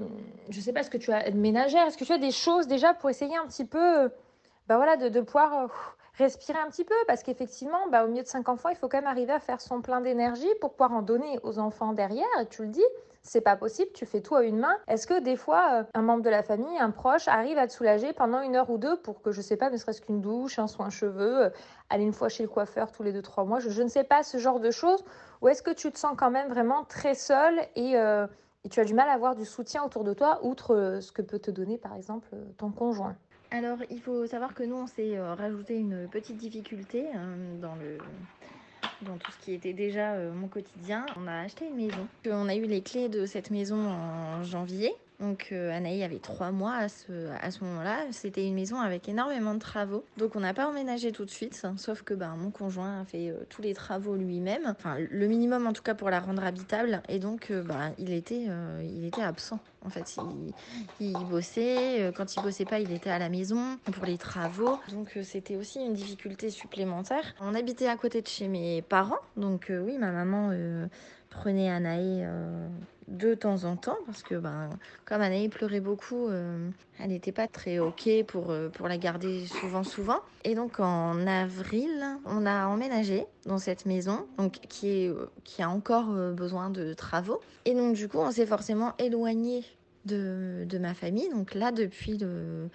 je 0.50 0.60
sais 0.60 0.72
pas, 0.72 0.82
ce 0.82 0.90
que 0.90 0.98
tu 0.98 1.12
as 1.12 1.30
ménagère 1.30 1.86
Est-ce 1.86 1.96
que 1.96 2.04
tu 2.04 2.12
as 2.12 2.18
des 2.18 2.30
choses 2.30 2.66
déjà 2.66 2.94
pour 2.94 3.10
essayer 3.10 3.36
un 3.36 3.46
petit 3.46 3.64
peu 3.64 4.10
bah 4.68 4.76
voilà, 4.76 4.96
de, 4.96 5.20
pouvoir 5.20 5.64
euh, 5.64 5.66
respirer 6.18 6.58
un 6.58 6.68
petit 6.68 6.84
peu? 6.84 6.94
Parce 7.06 7.22
qu'effectivement, 7.22 7.88
bah, 7.90 8.04
au 8.04 8.08
milieu 8.08 8.22
de 8.22 8.28
cinq 8.28 8.48
enfants, 8.48 8.68
il 8.68 8.76
faut 8.76 8.88
quand 8.88 8.98
même 8.98 9.06
arriver 9.06 9.32
à 9.32 9.40
faire 9.40 9.60
son 9.60 9.80
plein 9.82 10.00
d'énergie 10.00 10.48
pour 10.60 10.72
pouvoir 10.72 10.92
en 10.92 11.02
donner 11.02 11.38
aux 11.42 11.58
enfants 11.58 11.92
derrière. 11.92 12.26
Et 12.40 12.46
tu 12.46 12.62
le 12.62 12.68
dis, 12.68 12.84
c'est 13.22 13.40
pas 13.40 13.56
possible, 13.56 13.90
tu 13.92 14.06
fais 14.06 14.20
tout 14.20 14.34
à 14.34 14.44
une 14.44 14.58
main. 14.58 14.76
Est-ce 14.88 15.06
que 15.06 15.20
des 15.20 15.36
fois, 15.36 15.68
euh, 15.72 15.84
un 15.94 16.02
membre 16.02 16.22
de 16.22 16.30
la 16.30 16.42
famille, 16.42 16.78
un 16.78 16.90
proche, 16.90 17.28
arrive 17.28 17.58
à 17.58 17.66
te 17.66 17.72
soulager 17.72 18.12
pendant 18.12 18.40
une 18.40 18.56
heure 18.56 18.70
ou 18.70 18.78
deux 18.78 18.96
pour 18.96 19.22
que, 19.22 19.30
je 19.30 19.40
sais 19.40 19.56
pas, 19.56 19.70
ne 19.70 19.76
serait-ce 19.76 20.00
qu'une 20.00 20.20
douche, 20.20 20.58
un 20.58 20.66
soin 20.68 20.90
cheveux, 20.90 21.52
aller 21.90 22.04
une 22.04 22.12
fois 22.12 22.28
chez 22.28 22.42
le 22.42 22.48
coiffeur 22.48 22.92
tous 22.92 23.02
les 23.02 23.12
deux, 23.12 23.22
trois 23.22 23.44
mois, 23.44 23.58
je 23.60 23.82
ne 23.82 23.88
sais 23.88 24.04
pas, 24.04 24.22
ce 24.22 24.38
genre 24.38 24.60
de 24.60 24.70
choses 24.70 25.04
Ou 25.40 25.48
est-ce 25.48 25.62
que 25.62 25.70
tu 25.70 25.90
te 25.90 25.98
sens 25.98 26.14
quand 26.16 26.30
même 26.30 26.48
vraiment 26.48 26.84
très 26.84 27.14
seule 27.14 27.60
et 27.76 27.96
et 28.64 28.68
tu 28.68 28.80
as 28.80 28.84
du 28.84 28.94
mal 28.94 29.08
à 29.08 29.12
avoir 29.12 29.34
du 29.34 29.44
soutien 29.44 29.82
autour 29.84 30.04
de 30.04 30.14
toi, 30.14 30.38
outre 30.42 30.74
euh, 30.74 31.00
ce 31.00 31.12
que 31.12 31.22
peut 31.22 31.38
te 31.38 31.50
donner 31.50 31.78
par 31.78 31.94
exemple 31.96 32.28
euh, 32.32 32.44
ton 32.58 32.70
conjoint. 32.70 33.16
Alors 33.50 33.78
il 33.90 34.00
faut 34.00 34.26
savoir 34.26 34.54
que 34.54 34.62
nous 34.62 34.76
on 34.76 34.86
s'est 34.86 35.16
euh, 35.16 35.34
rajouté 35.34 35.76
une 35.76 36.08
petite 36.08 36.36
difficulté 36.36 37.06
dans 37.60 37.74
le 37.74 37.98
dans 39.02 39.16
tout 39.18 39.32
ce 39.32 39.38
qui 39.44 39.52
était 39.52 39.72
déjà 39.72 40.16
mon 40.32 40.46
quotidien. 40.46 41.04
On 41.16 41.26
a 41.26 41.40
acheté 41.40 41.66
une 41.66 41.74
maison. 41.74 42.06
On 42.30 42.48
a 42.48 42.54
eu 42.54 42.66
les 42.66 42.82
clés 42.82 43.08
de 43.08 43.26
cette 43.26 43.50
maison 43.50 43.88
en 43.88 44.44
janvier 44.44 44.94
donc 45.22 45.50
euh, 45.52 45.70
Anaï 45.70 46.02
avait 46.02 46.18
trois 46.18 46.50
mois 46.50 46.74
à 46.74 46.88
ce, 46.88 47.64
moment-là. 47.64 48.00
C'était 48.10 48.44
une 48.44 48.54
maison 48.54 48.80
avec 48.80 49.08
énormément 49.08 49.54
de 49.54 49.60
travaux. 49.60 50.04
Donc 50.16 50.34
on 50.34 50.40
n'a 50.40 50.52
pas 50.52 50.66
emménagé 50.66 51.12
tout 51.12 51.24
de 51.24 51.30
suite, 51.30 51.64
sauf 51.76 52.02
que 52.02 52.12
ben, 52.12 52.34
mon 52.36 52.50
conjoint 52.50 53.00
a 53.00 53.04
fait 53.04 53.30
euh, 53.30 53.44
tous 53.48 53.62
les 53.62 53.72
travaux 53.72 54.16
lui-même. 54.16 54.62
Enfin 54.66 54.96
le 54.98 55.26
minimum 55.28 55.66
en 55.68 55.72
tout 55.72 55.82
cas 55.82 55.94
pour 55.94 56.10
la 56.10 56.18
rendre 56.18 56.42
habitable. 56.44 57.02
Et 57.08 57.20
donc 57.20 57.52
il, 57.98 58.12
était, 58.12 58.48
il 58.82 59.04
était 59.04 59.22
absent. 59.22 59.60
En 59.84 59.90
fait, 59.90 60.16
il, 61.00 61.08
il, 61.08 61.26
bossait. 61.26 62.12
Quand 62.16 62.36
il 62.36 62.42
bossait 62.42 62.64
pas, 62.64 62.78
il 62.78 62.92
était 62.92 63.10
à 63.10 63.18
la 63.18 63.28
maison 63.28 63.78
pour 63.92 64.04
les 64.04 64.18
travaux. 64.18 64.78
Donc 64.92 65.16
c'était 65.22 65.56
aussi 65.56 65.80
une 65.80 65.94
difficulté 65.94 66.50
supplémentaire. 66.50 67.34
On 67.40 67.54
habitait 67.54 67.88
à 67.88 67.96
côté 67.96 68.22
de 68.22 68.28
chez 68.28 68.48
mes 68.48 68.82
parents. 68.82 69.20
Donc 69.36 69.70
oui, 69.70 69.98
ma 69.98 70.10
maman 70.10 70.50
prenait 71.32 71.70
Anaï 71.70 72.26
de 73.12 73.34
temps 73.34 73.64
en 73.64 73.76
temps 73.76 73.98
parce 74.06 74.22
que 74.22 74.34
ben, 74.34 74.70
comme 75.04 75.20
Anaï 75.20 75.48
pleurait 75.48 75.80
beaucoup, 75.80 76.28
euh, 76.28 76.70
elle 76.98 77.10
n'était 77.10 77.32
pas 77.32 77.46
très 77.46 77.78
ok 77.78 78.08
pour, 78.26 78.50
euh, 78.50 78.68
pour 78.68 78.88
la 78.88 78.98
garder 78.98 79.46
souvent 79.46 79.84
souvent. 79.84 80.20
Et 80.44 80.54
donc 80.54 80.80
en 80.80 81.26
avril, 81.26 81.90
on 82.24 82.46
a 82.46 82.66
emménagé 82.66 83.26
dans 83.46 83.58
cette 83.58 83.86
maison 83.86 84.26
donc, 84.38 84.52
qui, 84.68 84.88
est, 84.88 85.08
euh, 85.08 85.30
qui 85.44 85.62
a 85.62 85.70
encore 85.70 86.12
besoin 86.32 86.70
de 86.70 86.94
travaux. 86.94 87.40
Et 87.64 87.74
donc 87.74 87.94
du 87.94 88.08
coup, 88.08 88.18
on 88.18 88.30
s'est 88.30 88.46
forcément 88.46 88.94
éloigné 88.98 89.64
de, 90.04 90.64
de, 90.68 90.78
ma 90.78 90.94
famille. 90.94 91.28
Donc 91.30 91.54
là, 91.54 91.70
depuis 91.70 92.18
le, 92.18 92.68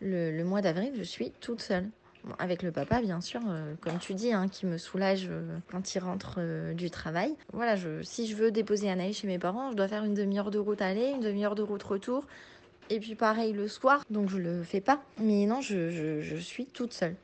le 0.00 0.42
mois 0.44 0.60
d'avril, 0.60 0.92
je 0.96 1.02
suis 1.02 1.30
toute 1.40 1.60
seule 1.60 1.88
avec 2.38 2.62
le 2.62 2.72
papa, 2.72 3.00
bien 3.00 3.20
sûr, 3.20 3.40
euh, 3.48 3.74
comme 3.80 3.98
tu 3.98 4.14
dis, 4.14 4.32
hein, 4.32 4.48
qui 4.48 4.66
me 4.66 4.78
soulage 4.78 5.28
euh, 5.30 5.58
quand 5.70 5.94
il 5.94 5.98
rentre 5.98 6.36
euh, 6.38 6.74
du 6.74 6.90
travail. 6.90 7.34
Voilà, 7.52 7.76
je, 7.76 8.02
si 8.02 8.26
je 8.26 8.36
veux 8.36 8.50
déposer 8.50 8.90
Anaïs 8.90 9.18
chez 9.18 9.26
mes 9.26 9.38
parents, 9.38 9.70
je 9.70 9.76
dois 9.76 9.88
faire 9.88 10.04
une 10.04 10.14
demi-heure 10.14 10.50
de 10.50 10.58
route 10.58 10.82
aller, 10.82 11.10
une 11.10 11.20
demi-heure 11.20 11.54
de 11.54 11.62
route 11.62 11.82
retour. 11.82 12.24
Et 12.90 13.00
puis 13.00 13.14
pareil 13.14 13.52
le 13.54 13.66
soir, 13.66 14.04
donc 14.10 14.28
je 14.28 14.36
le 14.36 14.62
fais 14.62 14.82
pas. 14.82 15.00
Mais 15.18 15.46
non, 15.46 15.62
je, 15.62 16.20
je, 16.20 16.36
suis 16.36 16.66
toute 16.66 16.92
seule. 16.92 17.16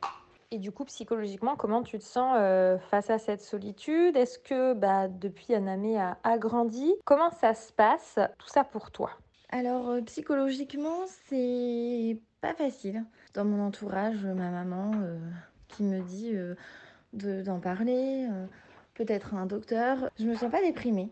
Et 0.50 0.58
du 0.58 0.72
coup, 0.72 0.86
psychologiquement, 0.86 1.54
comment 1.54 1.82
tu 1.82 1.98
te 1.98 2.04
sens 2.04 2.34
face 2.90 3.10
à 3.10 3.18
cette 3.18 3.42
solitude? 3.42 4.16
Est-ce 4.16 4.38
que 4.38 4.72
bah, 4.72 5.08
depuis 5.08 5.54
Anamé 5.54 6.00
a 6.00 6.16
agrandi? 6.24 6.94
Comment 7.04 7.30
ça 7.30 7.52
se 7.52 7.74
passe, 7.74 8.18
tout 8.38 8.48
ça 8.48 8.64
pour 8.64 8.90
toi? 8.90 9.10
Alors, 9.50 10.02
psychologiquement, 10.06 11.04
c'est 11.28 12.18
pas 12.40 12.54
facile 12.54 13.04
dans 13.34 13.44
mon 13.44 13.66
entourage, 13.66 14.24
ma 14.24 14.50
maman 14.50 14.92
euh, 15.02 15.18
qui 15.68 15.82
me 15.82 16.00
dit 16.00 16.32
euh, 16.34 16.54
d'en 17.12 17.60
parler, 17.60 18.26
euh, 18.30 18.46
peut-être 18.94 19.34
un 19.34 19.46
docteur. 19.46 20.10
Je 20.18 20.24
me 20.24 20.34
sens 20.34 20.50
pas 20.50 20.62
déprimée. 20.62 21.10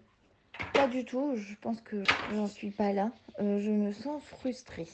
Pas 0.74 0.88
du 0.88 1.04
tout, 1.04 1.36
je 1.36 1.54
pense 1.60 1.80
que 1.80 2.02
j'en 2.34 2.46
suis 2.46 2.70
pas 2.70 2.92
là. 2.92 3.10
je 3.38 3.70
me 3.70 3.92
sens 3.92 4.22
frustrée. 4.22 4.88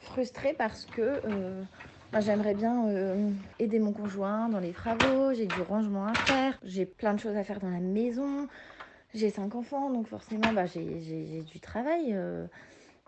Frustrée 0.00 0.54
parce 0.54 0.84
que 0.84 1.20
bah, 2.12 2.20
j'aimerais 2.20 2.54
bien 2.54 2.86
aider 3.58 3.78
mon 3.78 3.92
conjoint 3.92 4.48
dans 4.48 4.58
les 4.58 4.72
travaux, 4.72 5.32
j'ai 5.32 5.46
du 5.46 5.62
rangement 5.62 6.06
à 6.06 6.14
faire, 6.14 6.58
j'ai 6.62 6.84
plein 6.84 7.14
de 7.14 7.20
choses 7.20 7.36
à 7.36 7.44
faire 7.44 7.58
dans 7.60 7.70
la 7.70 7.80
maison, 7.80 8.48
j'ai 9.14 9.30
cinq 9.30 9.54
enfants, 9.54 9.90
donc 9.90 10.08
forcément 10.08 10.52
bah, 10.52 10.66
j'ai 10.66 11.42
du 11.42 11.60
travail 11.60 12.14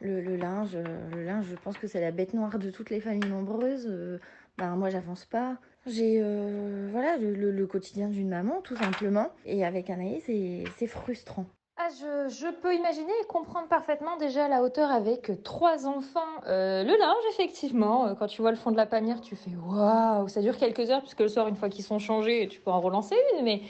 le, 0.01 0.37
linge, 0.37 0.77
le 1.13 1.25
linge, 1.25 1.47
je 1.49 1.57
pense 1.57 1.79
que 1.79 1.87
c'est 1.87 2.01
la 2.01 2.11
bête 2.11 2.35
noire 2.35 2.59
de 2.59 2.71
toutes 2.71 2.91
les 2.91 3.01
familles 3.01 3.31
nombreuses. 3.31 3.87
Euh, 3.89 4.19
ben, 4.59 4.77
moi, 4.77 4.91
j'avance 4.91 5.25
pas. 5.25 5.57
J'ai 5.87 6.21
euh, 6.23 6.89
voilà 6.93 7.17
le, 7.17 7.67
quotidien 7.67 8.09
d'une 8.09 8.29
maman, 8.29 8.61
tout 8.63 8.77
simplement. 8.77 9.31
Et 9.45 9.65
avec 9.65 9.91
Anaïs, 9.91 10.25
c'est 10.77 10.87
frustrant. 10.87 11.47
Ah, 11.77 11.89
je, 11.91 12.29
je, 12.33 12.47
peux 12.63 12.73
imaginer 12.73 13.11
et 13.23 13.27
comprendre 13.27 13.67
parfaitement 13.67 14.17
déjà 14.17 14.47
la 14.47 14.63
hauteur 14.63 14.91
avec 14.91 15.43
trois 15.43 15.87
enfants. 15.87 16.21
Euh, 16.47 16.85
le 16.85 16.97
linge, 16.97 17.25
effectivement, 17.33 18.15
quand 18.15 18.29
tu 18.29 18.43
vois 18.43 18.53
le 18.53 18.57
fond 18.57 18.71
de 18.71 18.77
la 18.77 18.87
panière, 18.87 19.21
tu 19.21 19.35
fais 19.35 19.51
waouh, 19.57 20.29
ça 20.29 20.41
dure 20.41 20.57
quelques 20.57 20.91
heures, 20.91 21.01
puisque 21.01 21.21
le 21.21 21.29
soir, 21.29 21.49
une 21.49 21.57
fois 21.57 21.69
qu'ils 21.69 21.85
sont 21.85 21.99
changés, 21.99 22.47
tu 22.49 22.61
peux 22.61 22.71
en 22.71 22.81
relancer 22.81 23.17
une. 23.35 23.45
Mais 23.45 23.63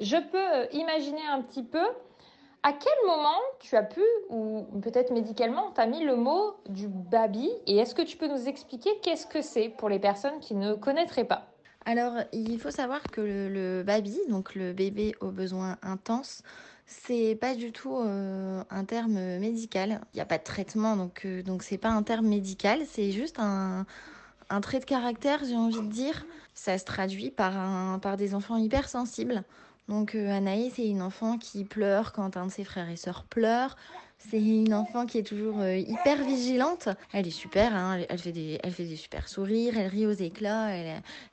je 0.00 0.16
peux 0.16 0.76
imaginer 0.76 1.22
un 1.32 1.40
petit 1.40 1.62
peu 1.62 1.84
à 2.66 2.72
quel 2.72 3.06
moment 3.06 3.38
tu 3.60 3.76
as 3.76 3.84
pu, 3.84 4.02
ou 4.28 4.66
peut-être 4.82 5.12
médicalement, 5.12 5.70
tu 5.72 5.80
as 5.80 5.86
mis 5.86 6.02
le 6.02 6.16
mot 6.16 6.56
du 6.68 6.88
baby 6.88 7.48
Et 7.68 7.76
est-ce 7.76 7.94
que 7.94 8.02
tu 8.02 8.16
peux 8.16 8.26
nous 8.26 8.48
expliquer 8.48 8.90
qu'est-ce 9.04 9.24
que 9.24 9.40
c'est 9.40 9.68
pour 9.68 9.88
les 9.88 10.00
personnes 10.00 10.40
qui 10.40 10.56
ne 10.56 10.74
connaîtraient 10.74 11.28
pas? 11.28 11.46
Alors, 11.84 12.14
il 12.32 12.58
faut 12.58 12.72
savoir 12.72 13.00
que 13.04 13.20
le, 13.20 13.48
le 13.48 13.84
baby, 13.84 14.18
donc 14.28 14.56
le 14.56 14.72
bébé 14.72 15.14
aux 15.20 15.30
besoins 15.30 15.76
intenses, 15.80 16.42
c'est 16.86 17.38
pas 17.40 17.54
du 17.54 17.70
tout 17.70 17.98
euh, 17.98 18.64
un 18.68 18.84
terme 18.84 19.38
médical. 19.38 20.00
Il 20.12 20.16
n'y 20.16 20.20
a 20.20 20.26
pas 20.26 20.38
de 20.38 20.42
traitement, 20.42 20.96
donc 20.96 21.24
euh, 21.24 21.44
donc 21.44 21.62
pas 21.78 21.90
un 21.90 22.02
terme 22.02 22.26
médical. 22.26 22.80
C'est 22.88 23.12
juste 23.12 23.38
un, 23.38 23.86
un 24.50 24.60
trait 24.60 24.80
de 24.80 24.84
caractère, 24.84 25.44
j'ai 25.44 25.56
envie 25.56 25.82
de 25.82 25.92
dire. 25.92 26.26
Ça 26.54 26.78
se 26.78 26.84
traduit 26.84 27.30
par 27.30 27.56
un 27.56 28.00
par 28.00 28.16
des 28.16 28.34
enfants 28.34 28.56
hypersensibles. 28.56 29.44
Donc 29.88 30.14
euh, 30.14 30.30
Anaïs, 30.30 30.74
c'est 30.76 30.88
une 30.88 31.02
enfant 31.02 31.38
qui 31.38 31.64
pleure 31.64 32.12
quand 32.12 32.36
un 32.36 32.46
de 32.46 32.50
ses 32.50 32.64
frères 32.64 32.88
et 32.90 32.96
sœurs 32.96 33.24
pleure. 33.24 33.76
C'est 34.18 34.42
une 34.42 34.74
enfant 34.74 35.06
qui 35.06 35.18
est 35.18 35.22
toujours 35.22 35.60
euh, 35.60 35.76
hyper 35.76 36.24
vigilante. 36.24 36.88
Elle 37.12 37.28
est 37.28 37.30
super, 37.30 37.74
hein, 37.74 38.00
elle, 38.08 38.18
fait 38.18 38.32
des, 38.32 38.96
super 38.96 39.28
sourires, 39.28 39.78
elle 39.78 39.86
rit 39.86 40.06
aux 40.06 40.12
éclats, 40.12 40.70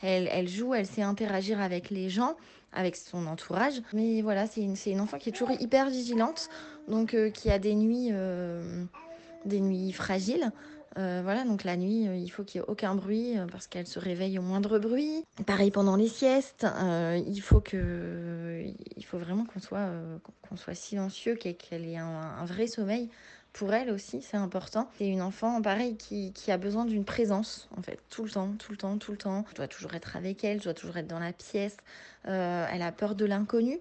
elle, 0.02 0.48
joue, 0.48 0.76
elle 0.76 0.86
sait 0.86 1.02
interagir 1.02 1.60
avec 1.62 1.90
les 1.90 2.10
gens, 2.10 2.36
avec 2.74 2.96
son 2.96 3.26
entourage. 3.26 3.82
Mais 3.94 4.22
voilà, 4.22 4.46
c'est 4.46 4.62
une, 4.62 5.02
enfant 5.02 5.18
qui 5.18 5.30
est 5.30 5.32
toujours 5.32 5.60
hyper 5.60 5.90
vigilante, 5.90 6.50
donc 6.88 7.16
euh, 7.16 7.32
qui 7.32 7.50
a 7.50 7.58
des 7.58 7.74
nuits, 7.74 8.12
des 9.46 9.62
nuits 9.62 9.94
fragiles. 9.94 10.52
Euh, 10.98 11.22
voilà, 11.24 11.44
donc 11.44 11.64
la 11.64 11.76
nuit, 11.76 12.08
euh, 12.08 12.16
il 12.16 12.30
faut 12.30 12.44
qu'il 12.44 12.62
n'y 12.62 12.66
ait 12.66 12.70
aucun 12.70 12.94
bruit 12.94 13.38
euh, 13.38 13.48
parce 13.52 13.68
qu'elle 13.68 13.88
se 13.88 14.00
réveille 14.00 14.38
au 14.38 14.44
moindre 14.44 14.78
bruit. 14.78 15.26
Pareil 15.48 15.72
pendant 15.72 15.96
les 15.96 16.08
siestes, 16.08 16.68
il 17.26 17.42
faut 17.42 17.62
que, 17.62 18.64
il 18.96 19.06
faut 19.06 19.18
vraiment 19.18 19.46
qu'on 19.46 19.60
soit, 19.60 19.90
qu'on 20.48 20.56
soit 20.56 20.76
silencieux, 20.76 21.36
qu'elle 21.36 21.86
ait 21.86 21.98
un, 21.98 22.06
un 22.06 22.46
vrai 22.46 22.68
sommeil. 22.68 23.10
Pour 23.54 23.72
elle 23.74 23.92
aussi, 23.92 24.24
c'est 24.24 24.38
important. 24.38 24.90
C'est 24.98 25.08
une 25.08 25.22
enfant, 25.22 25.62
pareil, 25.62 25.96
qui, 25.96 26.34
qui 26.34 26.52
a 26.52 26.58
besoin 26.58 26.86
d'une 26.86 27.06
présence, 27.06 27.70
en 27.78 27.84
fait, 27.84 28.00
tout 28.10 28.24
le 28.24 28.32
temps, 28.32 28.50
tout 28.58 28.72
le 28.72 28.78
temps, 28.78 28.98
tout 28.98 29.12
le 29.12 29.18
temps. 29.18 29.46
Je 29.50 29.56
dois 29.56 29.68
toujours 29.68 29.94
être 29.94 30.16
avec 30.16 30.44
elle, 30.44 30.58
je 30.60 30.64
dois 30.64 30.74
toujours 30.74 30.98
être 30.98 31.08
dans 31.08 31.20
la 31.20 31.34
pièce. 31.34 31.78
Elle 32.24 32.82
a 32.82 32.92
peur 32.92 33.16
de 33.16 33.26
l'inconnu. 33.26 33.80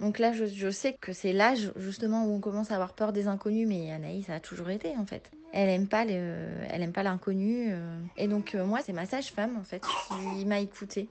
Donc 0.00 0.18
là, 0.18 0.32
je, 0.32 0.46
je 0.46 0.70
sais 0.70 0.96
que 1.00 1.12
c'est 1.12 1.32
l'âge 1.32 1.72
justement 1.76 2.24
où 2.24 2.34
on 2.34 2.40
commence 2.40 2.72
à 2.72 2.74
avoir 2.74 2.94
peur 2.94 3.12
des 3.12 3.28
inconnus, 3.28 3.68
mais 3.68 3.92
Anaïs 3.92 4.28
a 4.28 4.40
toujours 4.40 4.70
été 4.70 4.96
en 4.96 5.06
fait. 5.06 5.30
Elle 5.52 5.68
aime 5.68 5.86
pas 5.86 6.04
euh, 6.06 6.66
elle 6.70 6.82
aime 6.82 6.92
pas 6.92 7.02
l'inconnu. 7.02 7.66
euh. 7.70 7.98
Et 8.16 8.26
donc 8.26 8.54
euh, 8.54 8.64
moi, 8.64 8.80
c'est 8.84 8.92
ma 8.94 9.04
sage-femme 9.04 9.56
en 9.58 9.64
fait 9.64 9.82
qui 9.82 10.44
m'a 10.46 10.60
écoutée. 10.60 11.08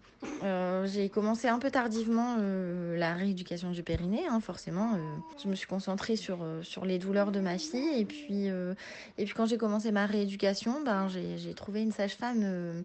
J'ai 0.85 1.09
commencé 1.09 1.47
un 1.47 1.59
peu 1.59 1.71
tardivement 1.71 2.37
la 2.37 3.13
rééducation 3.13 3.71
du 3.71 3.83
périnée, 3.83 4.23
hein, 4.29 4.39
forcément. 4.39 4.97
je 5.41 5.47
me 5.47 5.55
suis 5.55 5.67
concentrée 5.67 6.15
sur 6.15 6.45
sur 6.61 6.85
les 6.85 6.99
douleurs 6.99 7.31
de 7.31 7.39
ma 7.39 7.57
fille 7.57 7.99
et 7.99 8.05
puis 8.05 8.47
et 8.47 9.25
puis 9.25 9.33
quand 9.35 9.45
j'ai 9.45 9.57
commencé 9.57 9.91
ma 9.91 10.05
rééducation, 10.05 10.81
ben 10.83 11.07
j'ai 11.09 11.53
trouvé 11.53 11.81
une 11.81 11.91
sage-femme. 11.91 12.83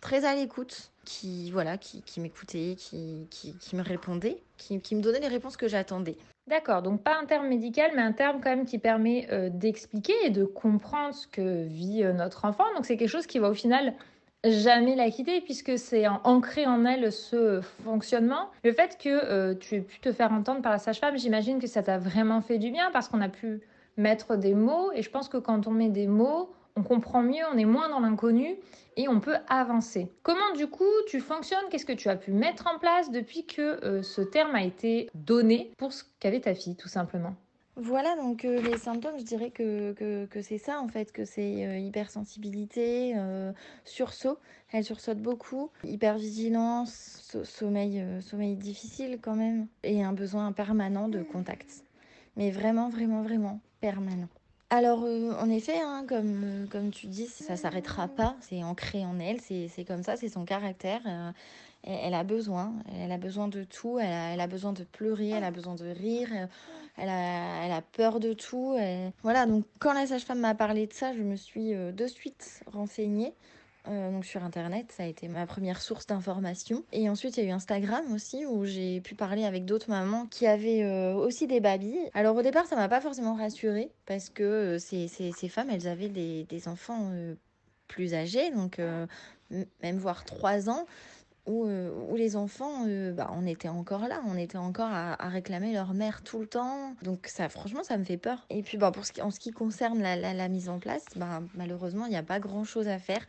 Très 0.00 0.24
à 0.24 0.34
l'écoute, 0.34 0.90
qui 1.04 1.50
voilà, 1.50 1.78
qui, 1.78 2.02
m'écoutait, 2.20 2.76
qui, 2.76 3.26
qui, 3.30 3.54
qui 3.56 3.76
me 3.76 3.82
répondait, 3.82 4.42
qui, 4.56 4.94
me 4.94 5.00
donnait 5.00 5.20
les 5.20 5.28
réponses 5.28 5.56
que 5.56 5.68
j'attendais. 5.68 6.16
D'accord, 6.46 6.82
donc 6.82 7.02
pas 7.02 7.18
un 7.20 7.26
terme 7.26 7.48
médical, 7.48 7.90
mais 7.94 8.02
un 8.02 8.12
terme 8.12 8.40
quand 8.42 8.50
même 8.50 8.64
qui 8.64 8.78
permet 8.78 9.26
euh, 9.30 9.50
d'expliquer 9.50 10.14
et 10.24 10.30
de 10.30 10.44
comprendre 10.44 11.14
ce 11.14 11.26
que 11.26 11.64
vit 11.64 12.02
euh, 12.02 12.12
notre 12.12 12.44
enfant. 12.44 12.64
Donc 12.74 12.86
c'est 12.86 12.96
quelque 12.96 13.10
chose 13.10 13.26
qui 13.26 13.38
va 13.38 13.50
au 13.50 13.54
final 13.54 13.94
jamais 14.44 14.94
la 14.94 15.10
quitter 15.10 15.40
puisque 15.40 15.78
c'est 15.78 16.06
ancré 16.06 16.66
en 16.66 16.84
elle 16.84 17.12
ce 17.12 17.60
fonctionnement. 17.84 18.50
Le 18.64 18.72
fait 18.72 18.96
que 18.98 19.08
euh, 19.08 19.54
tu 19.54 19.76
aies 19.76 19.80
pu 19.80 20.00
te 20.00 20.12
faire 20.12 20.32
entendre 20.32 20.62
par 20.62 20.72
la 20.72 20.78
sage-femme, 20.78 21.18
j'imagine 21.18 21.58
que 21.58 21.66
ça 21.66 21.82
t'a 21.82 21.98
vraiment 21.98 22.40
fait 22.40 22.58
du 22.58 22.70
bien 22.70 22.90
parce 22.92 23.08
qu'on 23.08 23.20
a 23.20 23.28
pu 23.28 23.60
mettre 23.96 24.36
des 24.36 24.54
mots 24.54 24.92
et 24.92 25.02
je 25.02 25.10
pense 25.10 25.28
que 25.28 25.38
quand 25.38 25.66
on 25.66 25.72
met 25.72 25.88
des 25.88 26.06
mots, 26.06 26.50
on 26.78 26.82
comprend 26.82 27.22
mieux, 27.22 27.42
on 27.52 27.58
est 27.58 27.64
moins 27.64 27.88
dans 27.88 28.00
l'inconnu 28.00 28.56
et 28.96 29.08
on 29.08 29.20
peut 29.20 29.36
avancer. 29.48 30.12
Comment 30.22 30.52
du 30.56 30.68
coup 30.68 30.84
tu 31.08 31.20
fonctionnes? 31.20 31.64
Qu'est-ce 31.70 31.86
que 31.86 31.92
tu 31.92 32.08
as 32.08 32.16
pu 32.16 32.30
mettre 32.32 32.68
en 32.72 32.78
place 32.78 33.10
depuis 33.10 33.46
que 33.46 33.84
euh, 33.84 34.02
ce 34.02 34.20
terme 34.20 34.54
a 34.54 34.62
été 34.62 35.10
donné 35.14 35.72
pour 35.76 35.92
ce 35.92 36.04
qu'avait 36.20 36.40
ta 36.40 36.54
fille 36.54 36.76
tout 36.76 36.88
simplement? 36.88 37.34
Voilà, 37.76 38.16
donc 38.16 38.44
euh, 38.44 38.60
les 38.60 38.76
symptômes, 38.76 39.18
je 39.20 39.24
dirais 39.24 39.50
que, 39.52 39.92
que, 40.26 40.42
c'est 40.42 40.58
ça 40.58 40.80
en 40.80 40.88
fait, 40.88 41.12
que 41.12 41.24
c'est 41.24 41.64
euh, 41.64 41.78
hypersensibilité, 41.78 43.14
sursaut, 43.84 44.38
elle 44.72 44.82
sursaute 44.84 45.18
beaucoup, 45.18 45.70
hypervigilance, 45.84 46.92
so- 47.22 47.44
sommeil, 47.44 48.04
sommeil 48.20 48.56
difficile 48.56 49.18
quand 49.22 49.36
même, 49.36 49.68
et 49.84 50.02
un 50.02 50.12
besoin 50.12 50.50
permanent 50.52 51.08
de 51.08 51.22
contact. 51.22 51.84
Mais 52.36 52.50
vraiment, 52.50 52.88
vraiment, 52.88 53.22
vraiment 53.22 53.60
permanent. 53.80 54.28
Alors, 54.70 55.04
euh, 55.04 55.32
en 55.40 55.48
effet, 55.48 55.80
hein, 55.80 56.04
comme, 56.06 56.42
euh, 56.44 56.66
comme 56.66 56.90
tu 56.90 57.06
dis, 57.06 57.26
ça 57.26 57.56
s'arrêtera 57.56 58.06
pas, 58.06 58.36
c'est 58.40 58.62
ancré 58.62 59.04
en 59.06 59.18
elle, 59.18 59.40
c'est 59.40 59.84
comme 59.86 60.02
ça, 60.02 60.16
c'est 60.16 60.28
son 60.28 60.44
caractère. 60.44 61.00
euh, 61.06 61.32
elle, 61.84 61.98
elle 62.04 62.14
a 62.14 62.22
besoin, 62.22 62.74
elle 62.94 63.12
a 63.12 63.16
besoin 63.16 63.48
de 63.48 63.64
tout, 63.64 63.98
elle 63.98 64.12
a, 64.12 64.34
elle 64.34 64.40
a 64.40 64.46
besoin 64.46 64.74
de 64.74 64.84
pleurer, 64.84 65.30
elle 65.30 65.44
a 65.44 65.50
besoin 65.50 65.74
de 65.74 65.86
rire, 65.86 66.28
elle 66.98 67.08
a, 67.08 67.64
elle 67.64 67.72
a 67.72 67.80
peur 67.80 68.20
de 68.20 68.34
tout. 68.34 68.76
Voilà, 69.22 69.46
donc 69.46 69.64
quand 69.78 69.94
la 69.94 70.06
sage-femme 70.06 70.40
m'a 70.40 70.54
parlé 70.54 70.86
de 70.86 70.92
ça, 70.92 71.14
je 71.14 71.22
me 71.22 71.36
suis 71.36 71.72
euh, 71.74 71.90
de 71.92 72.06
suite 72.06 72.62
renseignée. 72.66 73.32
Euh, 73.88 74.10
donc 74.10 74.24
sur 74.24 74.44
internet, 74.44 74.92
ça 74.92 75.04
a 75.04 75.06
été 75.06 75.28
ma 75.28 75.46
première 75.46 75.80
source 75.80 76.06
d'information. 76.06 76.84
Et 76.92 77.08
ensuite, 77.08 77.36
il 77.36 77.44
y 77.44 77.46
a 77.46 77.50
eu 77.50 77.52
Instagram 77.52 78.12
aussi, 78.12 78.46
où 78.46 78.64
j'ai 78.64 79.00
pu 79.00 79.14
parler 79.14 79.44
avec 79.44 79.64
d'autres 79.64 79.90
mamans 79.90 80.26
qui 80.26 80.46
avaient 80.46 80.82
euh, 80.82 81.14
aussi 81.14 81.46
des 81.46 81.60
babies. 81.60 81.98
Alors 82.14 82.36
au 82.36 82.42
départ, 82.42 82.66
ça 82.66 82.76
m'a 82.76 82.88
pas 82.88 83.00
forcément 83.00 83.34
rassurée, 83.34 83.90
parce 84.06 84.28
que 84.28 84.42
euh, 84.42 84.78
ces, 84.78 85.08
ces, 85.08 85.32
ces 85.32 85.48
femmes, 85.48 85.70
elles 85.70 85.88
avaient 85.88 86.08
des, 86.08 86.44
des 86.44 86.68
enfants 86.68 87.10
plus 87.86 88.14
âgés, 88.14 88.50
donc 88.50 88.78
même 89.82 89.98
voire 89.98 90.24
3 90.24 90.68
ans 90.68 90.84
où, 91.48 91.64
euh, 91.64 91.90
où 92.08 92.16
les 92.16 92.36
enfants, 92.36 92.84
euh, 92.86 93.12
bah, 93.12 93.30
on 93.34 93.46
était 93.46 93.68
encore 93.68 94.06
là, 94.06 94.20
on 94.28 94.36
était 94.36 94.58
encore 94.58 94.90
à, 94.90 95.16
réclamer 95.28 95.72
leur 95.72 95.94
mère 95.94 96.22
tout 96.22 96.38
le 96.38 96.46
temps. 96.46 96.94
Donc 97.02 97.26
ça, 97.26 97.48
franchement, 97.48 97.82
ça 97.82 97.96
me 97.96 98.04
fait 98.04 98.18
peur. 98.18 98.46
Et 98.50 98.62
puis, 98.62 98.78
bah, 98.78 98.92
pour 98.92 99.06
ce 99.06 99.12
qui, 99.12 99.22
en 99.22 99.30
ce 99.30 99.40
qui 99.40 99.50
concerne 99.50 100.00
la, 100.00 100.48
mise 100.48 100.68
en 100.68 100.78
place, 100.78 101.04
bah, 101.16 101.42
malheureusement, 101.54 102.06
il 102.06 102.10
n'y 102.10 102.16
a 102.16 102.22
pas 102.22 102.38
grand-chose 102.38 102.86
à 102.86 102.98
faire. 102.98 103.26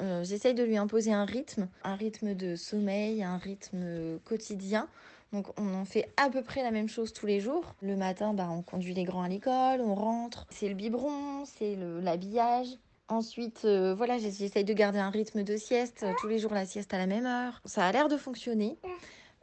Euh, 0.00 0.24
J'essaye 0.24 0.54
de 0.54 0.62
lui 0.62 0.76
imposer 0.76 1.12
un 1.12 1.24
rythme, 1.24 1.68
un 1.84 1.94
rythme 1.94 2.34
de 2.34 2.54
sommeil, 2.54 3.22
un 3.22 3.38
rythme 3.38 4.18
quotidien. 4.24 4.88
Donc 5.32 5.48
on 5.58 5.74
en 5.74 5.84
fait 5.84 6.08
à 6.16 6.30
peu 6.30 6.42
près 6.42 6.62
la 6.62 6.70
même 6.70 6.88
chose 6.88 7.12
tous 7.12 7.26
les 7.26 7.40
jours. 7.40 7.74
Le 7.82 7.96
matin, 7.96 8.34
bah, 8.34 8.48
on 8.50 8.62
conduit 8.62 8.94
les 8.94 9.04
grands 9.04 9.22
à 9.22 9.28
l'école, 9.28 9.80
on 9.80 9.94
rentre. 9.94 10.46
C'est 10.50 10.68
le 10.68 10.74
biberon, 10.74 11.44
c'est 11.44 11.76
l'habillage. 12.02 12.68
Ensuite, 13.08 13.62
euh, 13.66 13.94
voilà, 13.94 14.16
j'ess- 14.16 14.38
j'essaye 14.38 14.64
de 14.64 14.72
garder 14.72 14.98
un 14.98 15.10
rythme 15.10 15.42
de 15.42 15.56
sieste, 15.56 16.04
euh, 16.04 16.12
tous 16.18 16.28
les 16.28 16.38
jours 16.38 16.54
la 16.54 16.64
sieste 16.64 16.94
à 16.94 16.98
la 16.98 17.06
même 17.06 17.26
heure. 17.26 17.60
Ça 17.66 17.84
a 17.86 17.92
l'air 17.92 18.08
de 18.08 18.16
fonctionner, 18.16 18.78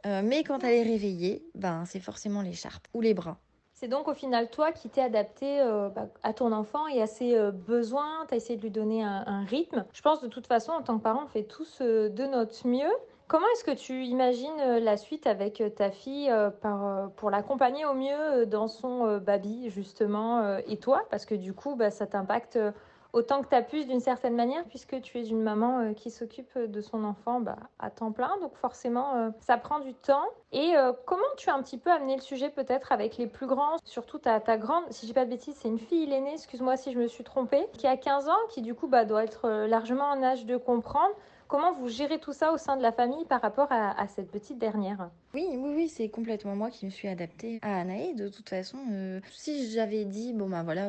Euh, 0.04 0.20
mais 0.24 0.42
quand 0.42 0.64
elle 0.64 0.74
est 0.74 0.82
réveillée, 0.82 1.44
ben, 1.54 1.84
c'est 1.86 2.00
forcément 2.00 2.42
l'écharpe 2.42 2.88
ou 2.92 3.00
les 3.00 3.14
bras. 3.14 3.36
C'est 3.72 3.86
donc 3.86 4.08
au 4.08 4.14
final 4.14 4.50
toi 4.50 4.72
qui 4.72 4.88
t'es 4.88 5.00
adapté 5.00 5.60
euh, 5.60 5.90
bah, 5.90 6.08
à 6.24 6.32
ton 6.32 6.50
enfant 6.50 6.88
et 6.88 7.00
à 7.00 7.06
ses 7.06 7.38
besoins, 7.52 8.26
tu 8.26 8.34
as 8.34 8.36
essayé 8.36 8.56
de 8.56 8.62
lui 8.62 8.72
donner 8.72 9.04
un, 9.04 9.44
rythme. 9.44 9.84
Je 9.92 10.02
pense 10.02 10.20
de 10.20 10.26
toute 10.26 10.48
façon, 10.48 10.72
en 10.72 10.82
tant 10.82 10.98
que 10.98 11.04
parent, 11.04 11.22
on 11.24 11.28
fait 11.28 11.44
tous 11.44 11.80
de 11.80 12.26
notre 12.26 12.66
mieux. 12.66 12.90
Comment 13.28 13.46
est-ce 13.54 13.62
que 13.62 13.70
tu 13.70 14.02
imagines 14.04 14.56
la 14.80 14.96
suite 14.96 15.28
avec 15.28 15.62
ta 15.76 15.92
fille 15.92 16.32
par, 16.60 17.12
pour 17.12 17.30
l'accompagner 17.30 17.84
au 17.86 17.94
mieux 17.94 18.44
dans 18.46 18.66
son 18.66 19.18
baby, 19.18 19.70
justement, 19.70 20.58
et 20.66 20.78
toi? 20.78 21.06
Parce 21.10 21.26
que 21.26 21.36
du 21.36 21.54
coup, 21.54 21.76
bah, 21.76 21.92
ça 21.92 22.08
t'impacte 22.08 22.58
autant 23.12 23.42
que 23.42 23.48
tu 23.48 23.54
as 23.54 23.62
pu 23.62 23.84
d'une 23.84 24.00
certaine 24.00 24.34
manière, 24.34 24.64
puisque 24.64 25.00
tu 25.02 25.18
es 25.18 25.26
une 25.26 25.42
maman 25.42 25.80
euh, 25.80 25.92
qui 25.92 26.10
s'occupe 26.10 26.58
de 26.58 26.80
son 26.80 27.04
enfant 27.04 27.40
bah, 27.40 27.56
à 27.78 27.90
temps 27.90 28.12
plein. 28.12 28.30
Donc 28.40 28.56
forcément, 28.56 29.14
euh, 29.16 29.30
ça 29.40 29.56
prend 29.56 29.80
du 29.80 29.94
temps. 29.94 30.24
Et 30.52 30.76
euh, 30.76 30.92
comment 31.06 31.22
tu 31.36 31.50
as 31.50 31.54
un 31.54 31.62
petit 31.62 31.78
peu 31.78 31.90
amené 31.90 32.16
le 32.16 32.22
sujet 32.22 32.50
peut-être 32.50 32.92
avec 32.92 33.16
les 33.16 33.26
plus 33.26 33.46
grands 33.46 33.76
Surtout 33.84 34.18
ta, 34.18 34.40
ta 34.40 34.56
grande, 34.56 34.84
si 34.90 35.06
dis 35.06 35.12
pas 35.12 35.24
de 35.24 35.30
bêtises, 35.30 35.56
c'est 35.56 35.68
une 35.68 35.78
fille 35.78 36.06
l'aînée, 36.06 36.34
excuse-moi 36.34 36.76
si 36.76 36.92
je 36.92 36.98
me 36.98 37.06
suis 37.06 37.24
trompée, 37.24 37.66
qui 37.72 37.86
a 37.86 37.96
15 37.96 38.28
ans, 38.28 38.38
qui 38.50 38.62
du 38.62 38.74
coup 38.74 38.88
bah, 38.88 39.04
doit 39.04 39.24
être 39.24 39.48
largement 39.66 40.10
en 40.10 40.22
âge 40.22 40.46
de 40.46 40.56
comprendre. 40.56 41.14
Comment 41.52 41.74
vous 41.74 41.90
gérez 41.90 42.18
tout 42.18 42.32
ça 42.32 42.50
au 42.50 42.56
sein 42.56 42.78
de 42.78 42.82
la 42.82 42.92
famille 42.92 43.26
par 43.26 43.42
rapport 43.42 43.66
à, 43.68 44.08
cette 44.08 44.30
petite 44.30 44.58
dernière? 44.58 45.10
Oui, 45.34 45.46
oui, 45.50 45.74
oui, 45.76 45.88
c'est 45.90 46.08
complètement 46.08 46.56
moi 46.56 46.70
qui 46.70 46.86
me 46.86 46.90
suis 46.90 47.08
adaptée 47.08 47.58
à 47.60 47.78
Anaïs. 47.78 48.16
De 48.16 48.28
toute 48.28 48.48
façon, 48.48 48.78
euh, 48.90 49.20
si 49.32 49.70
j'avais 49.70 50.06
dit, 50.06 50.32
bon 50.32 50.48
ben 50.48 50.62
voilà, 50.62 50.88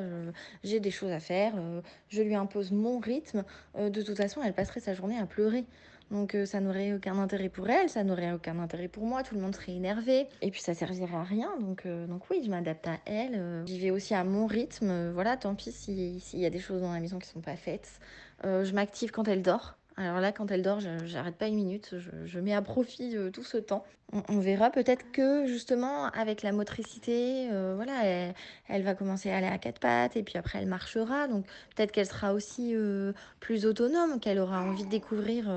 j'ai 0.63 0.79
des 0.79 0.89
choses 0.89 1.12
à 1.12 1.20
faire, 1.20 1.51
euh, 1.58 1.82
je 2.08 2.22
lui 2.22 2.34
impose 2.34 2.72
mon 2.72 3.00
rythme, 3.00 3.43
euh, 3.77 3.89
de 3.89 4.01
toute 4.01 4.15
façon, 4.15 4.41
elle 4.41 4.53
passerait 4.53 4.79
sa 4.79 4.93
journée 4.93 5.20
à 5.20 5.25
pleurer. 5.25 5.65
Donc 6.12 6.38
ça 6.46 6.62
n'aurait 6.62 6.93
aucun 6.93 7.17
intérêt 7.17 7.50
pour 7.50 7.70
elle, 7.70 7.89
ça 7.89 8.05
n'aurait 8.05 8.32
aucun 8.32 8.58
intérêt 8.60 8.88
pour 8.88 9.03
moi, 9.03 9.22
tout 9.24 9.36
le 9.36 9.41
monde 9.41 9.55
serait 9.55 9.74
énervé, 9.74 10.27
et 10.41 10.50
puis 10.50 10.62
ça 10.62 10.74
servirait 10.74 11.17
à 11.17 11.24
rien. 11.24 11.50
Donc, 11.60 11.86
donc 11.86 12.22
oui, 12.29 12.41
je 12.46 12.50
m'adapte 12.50 12.88
à 12.88 13.00
elle, 13.05 13.63
j'y 13.65 13.79
vais 13.79 13.91
aussi 13.91 14.13
à 14.13 14.24
mon 14.24 14.46
rythme. 14.46 15.12
voilà, 15.12 15.36
tant 15.36 15.55
pis 15.55 15.74
si- 15.74 16.22
s'il 16.22 16.39
y 16.39 16.46
a 16.46 16.50
des 16.50 16.60
choses 16.60 16.82
dans 16.82 16.93
la 16.93 17.01
maison 17.01 17.20
qui 17.20 17.27
sont 17.27 17.41
pas 17.41 17.58
faites. 17.58 18.00
Je 18.43 18.72
m'active 18.74 19.12
quand 19.12 19.27
elle 19.27 19.41
dort. 19.41 19.75
Alors 19.96 20.20
là, 20.20 20.32
quand 20.32 20.50
elle 20.50 20.64
dort, 20.64 20.80
j'arrête 21.06 21.36
pas 21.36 21.48
une 21.48 21.56
minute, 21.56 21.96
je, 22.26 22.40
mets 22.40 22.54
à 22.54 22.62
profit 22.62 23.16
euh, 23.16 23.30
tout 23.30 23.44
ce 23.44 23.58
temps. 23.58 23.86
On, 24.30 24.40
verra 24.40 24.70
peut-être 24.70 25.12
que 25.12 25.46
justement 25.46 26.06
avec 26.08 26.42
la 26.42 26.52
motricité, 26.52 27.50
euh, 27.52 27.74
voilà, 27.76 28.34
elle, 28.68 28.84
va 28.84 28.96
commencer 28.96 29.32
à 29.32 29.38
aller 29.38 29.48
à 29.48 29.58
quatre 29.58 29.80
pattes 29.80 30.16
et 30.16 30.24
puis 30.24 30.38
après 30.38 30.60
elle 30.60 30.68
marchera. 30.68 31.28
Donc 31.28 31.46
peut-être 31.76 31.92
qu'elle 31.92 32.08
sera 32.08 32.34
aussi 32.34 32.76
euh, 32.76 33.14
plus 33.40 33.66
autonome, 33.66 34.20
qu'elle 34.20 34.40
aura 34.40 34.62
envie 34.62 34.84
de 34.84 34.90
découvrir 34.90 35.52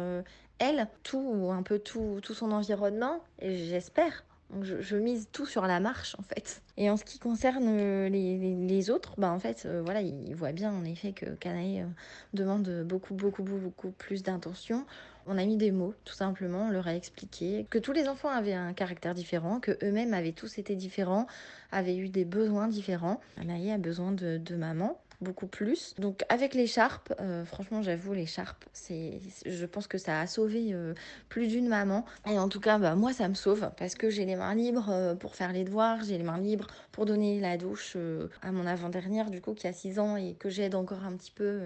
elle, 0.59 0.87
tout 1.03 1.23
ou 1.35 1.51
un 1.51 1.63
peu 1.63 1.79
tout, 1.79 2.21
tout 2.23 2.35
son 2.35 2.53
environnement, 2.53 3.23
et 3.41 3.57
j'espère. 3.57 4.25
Je, 4.63 4.81
je, 4.81 4.97
mise 4.97 5.29
tout 5.33 5.45
sur 5.45 5.67
la 5.67 5.81
marche 5.81 6.15
en 6.21 6.23
fait. 6.23 6.63
Et 6.79 6.91
en 6.91 6.97
ce 6.97 7.05
qui 7.05 7.19
concerne 7.19 7.67
euh, 7.69 8.09
les, 8.09 8.91
autres, 8.91 9.15
bah 9.17 9.31
en 9.31 9.39
fait, 9.39 9.65
euh, 9.65 9.81
voilà, 9.83 10.03
il 10.03 10.35
voit 10.35 10.53
bien 10.53 10.73
en 10.73 10.85
effet 10.85 11.13
que 11.13 11.27
Canaille 11.37 11.81
euh, 11.81 11.87
demande 12.35 12.85
beaucoup, 12.85 13.15
beaucoup, 13.15 13.43
beaucoup 13.43 13.91
plus 13.93 14.23
d'intention. 14.23 14.85
On 15.27 15.39
a 15.39 15.45
mis 15.45 15.57
des 15.57 15.71
mots, 15.71 15.95
tout 16.05 16.15
simplement, 16.15 16.67
on 16.67 16.71
leur 16.71 16.87
a 16.87 16.95
expliqué 16.95 17.67
que 17.71 17.79
tous 17.79 17.93
les 17.93 18.09
enfants 18.09 18.29
avaient 18.29 18.53
un 18.53 18.75
caractère 18.75 19.15
différent, 19.15 19.59
que 19.59 19.73
eux-mêmes 19.83 20.13
avaient 20.13 20.33
tous 20.33 20.59
été 20.59 20.77
différents, 20.77 21.27
avaient 21.73 21.97
eu 21.97 22.09
des 22.11 22.25
besoins 22.25 22.69
différents. 22.69 23.21
Anaï 23.39 23.71
a 23.71 23.79
besoin 23.79 24.13
de, 24.13 24.37
de 24.37 24.55
maman, 24.55 25.01
beaucoup 25.21 25.47
plus. 25.47 25.95
Donc 25.99 26.25
avec 26.29 26.55
l'écharpe, 26.55 27.13
euh, 27.21 27.45
franchement 27.45 27.83
j'avoue 27.83 28.13
l'écharpe, 28.13 28.65
c'est, 28.73 29.21
je 29.45 29.67
pense 29.67 29.87
que 29.87 29.99
ça 29.99 30.21
a 30.21 30.27
sauvé 30.27 30.73
euh, 30.73 30.95
plus 31.29 31.49
d'une 31.49 31.69
maman. 31.69 32.05
Et 32.27 32.39
en 32.39 32.49
tout 32.49 32.61
cas, 32.61 32.79
bah, 32.79 32.95
moi 32.95 33.13
ça 33.13 33.29
me 33.29 33.35
sauve 33.35 33.71
parce 33.77 33.95
que 33.95 34.11
j'ai 34.11 34.25
les 34.25 34.37
mains 34.37 34.55
libres 34.55 34.91
euh, 34.91 35.15
pour 35.15 35.37
faire 35.37 35.53
les 35.53 35.65
devoirs, 35.65 36.03
j'ai 36.05 36.19
les 36.19 36.25
mains 36.25 36.39
libres 36.39 36.67
pour 36.93 37.07
donner 37.07 37.41
la 37.41 37.57
douche 37.57 37.97
à 38.43 38.53
mon 38.53 38.67
avant-dernière 38.67 39.31
du 39.31 39.41
coup 39.41 39.55
qui 39.55 39.67
a 39.67 39.73
6 39.73 39.99
ans 39.99 40.17
et 40.17 40.35
que 40.35 40.49
j'aide 40.49 40.75
encore 40.75 41.05
un 41.05 41.17
petit 41.17 41.31
peu 41.31 41.61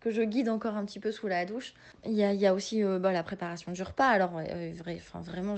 que 0.00 0.10
je 0.10 0.22
guide 0.22 0.48
encore 0.48 0.76
un 0.76 0.84
petit 0.84 1.00
peu 1.00 1.10
sous 1.10 1.26
la 1.26 1.44
douche. 1.44 1.74
Il 2.04 2.12
y 2.12 2.22
a, 2.22 2.32
il 2.32 2.40
y 2.40 2.46
a 2.46 2.54
aussi 2.54 2.82
bah, 2.82 3.12
la 3.12 3.22
préparation 3.22 3.72
du 3.72 3.82
repas. 3.82 4.06
Alors, 4.06 4.32
vraiment, 5.24 5.56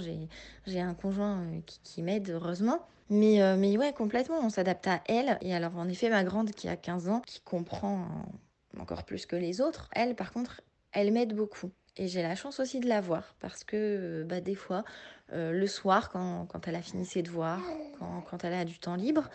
j'ai 0.66 0.80
un 0.80 0.94
conjoint 0.94 1.44
qui 1.66 2.02
m'aide, 2.02 2.30
heureusement. 2.30 2.86
Mais, 3.10 3.42
euh, 3.42 3.56
ouais, 3.56 3.92
complètement, 3.92 4.38
on 4.42 4.50
s'adapte 4.50 4.86
à 4.86 5.02
elle. 5.06 5.38
Et 5.42 5.54
alors, 5.54 5.76
en 5.76 5.88
effet, 5.88 6.08
ma 6.08 6.24
grande 6.24 6.52
qui 6.52 6.68
a 6.68 6.76
15 6.76 7.08
ans, 7.08 7.20
qui 7.20 7.40
comprend 7.40 8.06
encore 8.78 9.04
plus 9.04 9.26
que 9.26 9.36
les 9.36 9.60
autres, 9.60 9.88
elle, 9.92 10.14
par 10.14 10.32
contre, 10.32 10.62
elle 10.92 11.12
m'aide 11.12 11.34
beaucoup. 11.34 11.70
Et 11.96 12.08
j'ai 12.08 12.22
la 12.22 12.36
chance 12.36 12.60
aussi 12.60 12.80
de 12.80 12.88
la 12.88 13.00
voir 13.00 13.34
parce 13.40 13.64
que 13.64 14.24
bah, 14.28 14.40
des 14.40 14.54
fois, 14.54 14.84
euh, 15.32 15.52
le 15.52 15.66
soir, 15.66 16.08
quand, 16.10 16.46
quand 16.46 16.68
elle 16.68 16.76
a 16.76 16.82
fini 16.82 17.04
ses 17.04 17.22
devoirs, 17.22 17.60
quand, 17.98 18.22
quand 18.22 18.44
elle 18.44 18.54
a 18.54 18.64
du 18.64 18.78
temps 18.78 18.94
libre, 18.94 19.28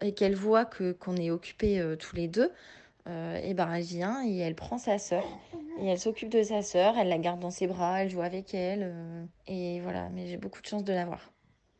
et 0.00 0.12
qu'elle 0.12 0.34
voit 0.34 0.64
que 0.64 0.92
qu'on 0.92 1.16
est 1.16 1.30
occupés 1.30 1.80
euh, 1.80 1.96
tous 1.96 2.14
les 2.16 2.28
deux, 2.28 2.52
euh, 3.08 3.54
ben 3.54 3.72
elle 3.72 3.82
vient 3.82 4.26
et 4.26 4.38
elle 4.38 4.54
prend 4.54 4.78
sa 4.78 4.98
sœur 4.98 5.24
et 5.80 5.86
elle 5.86 5.98
s'occupe 5.98 6.30
de 6.30 6.42
sa 6.42 6.62
sœur, 6.62 6.96
elle 6.98 7.08
la 7.08 7.18
garde 7.18 7.40
dans 7.40 7.50
ses 7.50 7.66
bras, 7.66 8.02
elle 8.02 8.10
joue 8.10 8.22
avec 8.22 8.54
elle 8.54 8.92
euh, 8.94 9.24
et 9.46 9.80
voilà. 9.80 10.08
Mais 10.10 10.26
j'ai 10.26 10.36
beaucoup 10.36 10.62
de 10.62 10.66
chance 10.66 10.84
de 10.84 10.92
la 10.92 11.04
voir. 11.04 11.33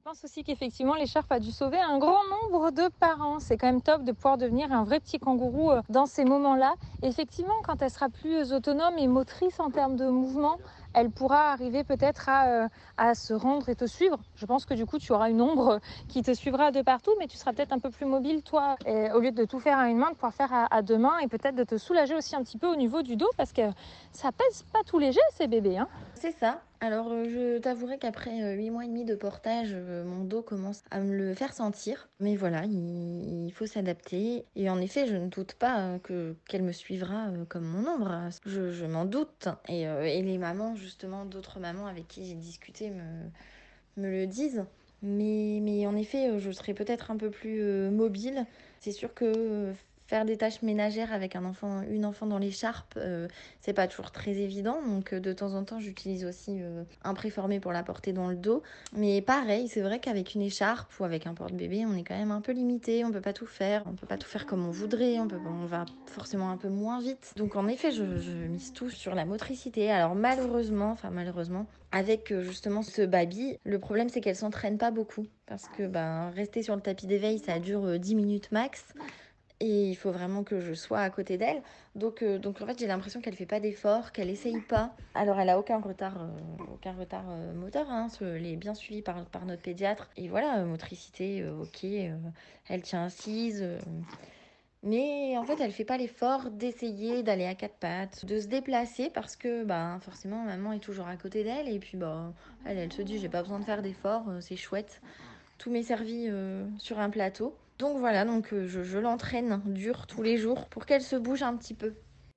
Je 0.04 0.11
pense 0.11 0.23
aussi 0.23 0.44
qu'effectivement 0.44 0.96
l'écharpe 0.96 1.32
a 1.32 1.40
dû 1.40 1.50
sauver 1.50 1.80
un 1.80 1.96
grand 1.96 2.20
nombre 2.28 2.70
de 2.73 2.90
parents. 3.00 3.40
C'est 3.40 3.56
quand 3.56 3.68
même 3.68 3.80
top 3.80 4.04
de 4.04 4.12
pouvoir 4.12 4.37
devenir 4.37 4.70
un 4.70 4.84
vrai 4.84 5.00
petit 5.00 5.18
kangourou 5.18 5.70
euh, 5.70 5.80
dans 5.88 6.04
ces 6.04 6.26
moments-là. 6.26 6.75
Effectivement, 7.02 7.54
quand 7.66 7.80
elle 7.80 7.88
sera 7.88 8.11
plus 8.11 8.52
autonome 8.52 8.99
et 8.99 9.06
motrice 9.06 9.58
en 9.61 9.70
termes 9.70 9.96
de 9.96 10.06
mouvement, 10.06 10.58
elle 10.92 11.11
pourra 11.11 11.52
arriver 11.52 11.84
peut-être 11.84 12.28
à, 12.28 12.49
euh, 12.49 12.68
à, 12.99 13.14
se 13.14 13.32
rendre 13.32 13.70
et 13.70 13.76
te 13.76 13.87
suivre. 13.87 14.18
Je 14.37 14.44
pense 14.44 14.66
que 14.66 14.75
du 14.75 14.84
coup, 14.84 14.99
tu 14.99 15.11
auras 15.14 15.30
une 15.30 15.40
ombre 15.40 15.80
qui 16.06 16.20
te 16.20 16.34
suivra 16.34 16.70
de 16.70 16.82
partout, 16.82 17.12
mais 17.18 17.26
tu 17.26 17.38
seras 17.38 17.54
peut-être 17.54 17.73
un 17.73 17.78
peu 17.78 17.88
plus 17.88 18.04
mobile, 18.04 18.42
toi, 18.42 18.76
au 18.87 19.20
lieu 19.20 19.30
de 19.30 19.46
tout 19.46 19.58
faire 19.58 19.78
à 19.78 19.88
une 19.88 19.96
main, 19.96 20.11
de 20.11 20.16
pouvoir 20.16 20.34
faire 20.34 20.52
à, 20.52 20.66
à 20.70 20.82
deux 20.82 20.99
mains 20.99 21.16
et 21.20 21.28
peut-être 21.28 21.54
de 21.54 21.64
te 21.64 21.78
soulager 21.78 22.14
aussi 22.14 22.37
un 22.37 22.42
petit 22.42 22.58
peu 22.58 22.66
au 22.66 22.76
niveau 22.76 23.00
du 23.00 23.16
dos, 23.16 23.30
parce 23.38 23.54
que 23.54 23.62
ça 24.12 24.32
pèse 24.32 24.64
pas 24.70 24.80
tout 24.84 24.99
léger, 24.99 25.20
ces 25.32 25.46
bébés. 25.46 25.78
Hein. 25.78 25.88
C'est 26.14 26.32
ça. 26.32 26.61
Alors, 26.84 27.10
euh, 27.12 27.24
je 27.30 27.58
t'avouerai 27.60 27.96
qu'après 27.96 28.54
huit 28.56 28.68
mois 28.68 28.84
et 28.84 28.88
demi 28.88 29.06
de 29.06 29.14
portage, 29.14 29.70
euh, 29.72 30.04
mon 30.04 30.22
dos 30.22 30.42
commence 30.42 30.82
à 30.90 31.00
me 31.00 31.16
le 31.16 31.32
faire 31.32 31.54
sentir. 31.54 32.10
Mais 32.20 32.36
voilà, 32.36 32.66
il, 32.66 33.50
faut 33.54 33.64
s'adapter. 33.64 34.44
Et 34.54 34.68
en 34.68 34.78
effet, 34.82 35.06
je 35.06 35.16
ne 35.16 35.28
doute 35.28 35.54
pas 35.54 35.80
euh, 35.80 35.98
que 35.98 36.36
qu'elle 36.46 36.62
me 36.62 36.72
suivra 36.72 37.28
euh, 37.28 37.46
comme 37.46 37.64
mon 37.64 37.88
ombre. 37.88 38.28
Je, 38.44 38.84
m'en 38.84 39.06
doute. 39.06 39.48
Et, 39.66 39.88
euh, 39.88 40.02
les 40.02 40.36
mamans, 40.36 40.74
justement, 40.76 41.24
d'autres 41.24 41.58
mamans 41.58 41.86
avec 41.86 42.06
qui 42.06 42.26
j'ai 42.26 42.34
discuté 42.34 42.90
me, 42.90 43.30
me 43.96 44.10
le 44.10 44.26
disent. 44.26 44.66
Mais, 45.00 45.60
mais 45.62 45.86
en 45.86 45.96
effet, 45.96 46.38
je 46.38 46.50
serai 46.50 46.74
peut-être 46.74 47.10
un 47.10 47.16
peu 47.16 47.30
plus 47.30 47.62
euh, 47.62 47.90
mobile. 47.90 48.44
C'est 48.80 48.92
sûr 48.92 49.14
que 49.14 49.72
faire 50.14 50.25
des 50.25 50.37
tâches 50.37 50.62
ménagères 50.62 51.12
avec 51.12 51.34
un 51.34 51.45
enfant, 51.45 51.82
une 51.91 52.04
enfant 52.04 52.25
dans 52.25 52.38
l'écharpe, 52.38 52.95
euh, 52.99 53.26
c'est 53.60 53.73
pas 53.73 53.88
toujours 53.88 54.12
très 54.12 54.30
évident. 54.30 54.80
Donc 54.86 55.12
euh, 55.12 55.19
de 55.19 55.32
temps 55.32 55.54
en 55.54 55.65
temps, 55.65 55.80
j'utilise 55.80 56.25
aussi 56.25 56.58
euh, 56.62 56.84
un 57.02 57.15
préformé 57.15 57.58
pour 57.58 57.73
la 57.73 57.82
porter 57.82 58.12
dans 58.12 58.28
le 58.28 58.36
dos. 58.36 58.62
Mais 58.97 59.23
pareil, 59.23 59.67
c'est 59.67 59.80
vrai 59.80 59.99
qu'avec 59.99 60.36
une 60.36 60.43
écharpe 60.43 60.88
ou 61.00 61.04
avec 61.04 61.26
un 61.26 61.34
porte-bébé, 61.34 61.84
on 61.84 61.97
est 61.97 62.04
quand 62.04 62.17
même 62.17 62.30
un 62.30 62.41
peu 62.41 62.52
limité. 62.52 63.04
On 63.04 63.10
peut 63.10 63.21
pas 63.21 63.32
tout 63.32 63.47
faire. 63.47 63.82
On 63.86 63.95
peut 63.95 64.06
pas 64.06 64.17
tout 64.17 64.28
faire 64.28 64.47
comme 64.47 64.65
on 64.65 64.71
voudrait. 64.71 65.19
On, 65.19 65.67
va 65.67 65.84
forcément 66.06 66.52
un 66.52 66.58
peu 66.58 66.69
moins 66.69 67.00
vite. 67.00 67.32
Donc 67.34 67.56
en 67.56 67.67
effet, 67.67 67.91
je, 67.91 68.04
mise 68.04 68.73
tout 68.73 68.91
sur 68.91 69.17
la 69.17 69.25
motricité. 69.25 69.91
Alors 69.91 70.15
malheureusement, 70.15 70.93
enfin 70.93 71.10
malheureusement, 71.10 71.67
avec 71.91 72.32
justement 72.43 72.82
ce 72.82 73.02
baby, 73.02 73.58
le 73.65 73.80
problème 73.80 74.08
c'est 74.08 74.21
qu'elle 74.21 74.36
s'entraîne 74.36 74.78
pas 74.78 74.93
beaucoup. 74.93 75.26
Parce 75.47 75.67
que 75.76 75.88
ben, 75.88 76.30
rester 76.30 76.62
sur 76.62 76.76
le 76.76 76.82
tapis 76.82 77.08
d'éveil, 77.08 77.41
ça 77.41 77.58
dure 77.58 77.99
10 77.99 78.15
minutes 78.15 78.52
max 78.52 78.95
et 79.64 79.88
il 79.88 79.94
faut 79.94 80.10
vraiment 80.10 80.44
que 80.44 80.60
je 80.60 80.74
sois 80.74 81.00
à 81.00 81.08
côté 81.08 81.38
d'elle. 81.38 81.62
Donc, 81.94 82.22
euh, 82.22 82.38
donc 82.38 82.60
en 82.60 82.66
fait, 82.66 82.78
j'ai 82.78 82.86
l'impression 82.86 83.20
qu'elle 83.20 83.34
fait 83.34 83.46
pas 83.46 83.60
d'efforts, 83.60 84.12
qu'elle 84.12 84.28
essaye 84.28 84.60
pas. 84.60 84.94
Alors, 85.14 85.40
elle 85.40 85.48
a 85.48 85.58
aucun 85.58 85.78
retard, 85.80 86.20
euh, 86.20 86.64
aucun 86.74 86.92
retard 86.92 87.24
euh, 87.30 87.54
moteur. 87.54 87.90
Hein, 87.90 88.08
elle 88.20 88.46
est 88.46 88.56
bien 88.56 88.74
suivie 88.74 89.00
par, 89.00 89.24
par 89.26 89.46
notre 89.46 89.62
pédiatre. 89.62 90.10
Et 90.16 90.28
voilà, 90.28 90.64
motricité, 90.64 91.48
ok, 91.48 91.86
elle 92.68 92.82
tient 92.82 93.04
assise. 93.04 93.66
mais 94.82 95.38
en 95.38 95.44
fait, 95.44 95.58
elle 95.60 95.72
fait 95.72 95.86
pas 95.86 95.96
l'effort 95.96 96.50
d'essayer 96.50 97.22
d'aller 97.22 97.46
à 97.46 97.54
quatre 97.54 97.76
pattes, 97.76 98.26
de 98.26 98.40
se 98.40 98.46
déplacer 98.46 99.08
parce 99.08 99.34
que 99.34 99.64
bah, 99.64 99.98
forcément, 100.02 100.44
maman 100.44 100.72
est 100.72 100.80
toujours 100.80 101.08
à 101.08 101.16
côté 101.16 101.42
d'elle. 101.42 101.68
Et 101.68 101.78
puis, 101.78 101.96
bah, 101.96 102.34
elle, 102.66 102.76
elle 102.76 102.92
se 102.92 103.00
dit, 103.00 103.18
j'ai 103.18 103.30
pas 103.30 103.40
besoin 103.40 103.60
de 103.60 103.64
faire 103.64 103.80
d'efforts, 103.80 104.26
c'est 104.40 104.56
chouette. 104.56 105.00
Tout 105.58 105.71
m'est 105.71 105.82
servi 105.82 106.28
sur 106.78 106.99
un 106.99 107.10
plateau. 107.10 107.54
Donc 107.78 107.99
voilà, 107.99 108.25
donc 108.25 108.52
euh, 108.52 108.67
je, 108.69 108.82
je 108.82 108.99
l'entraîne 108.99 109.60
dur 109.67 110.06
tous 110.06 110.23
les 110.23 110.36
jours 110.36 110.67
pour 110.67 110.86
qu'elle 110.86 111.02
se 111.02 111.17
bouge 111.17 111.43
un 111.43 111.56
petit 111.56 111.75
peu. 111.75 111.95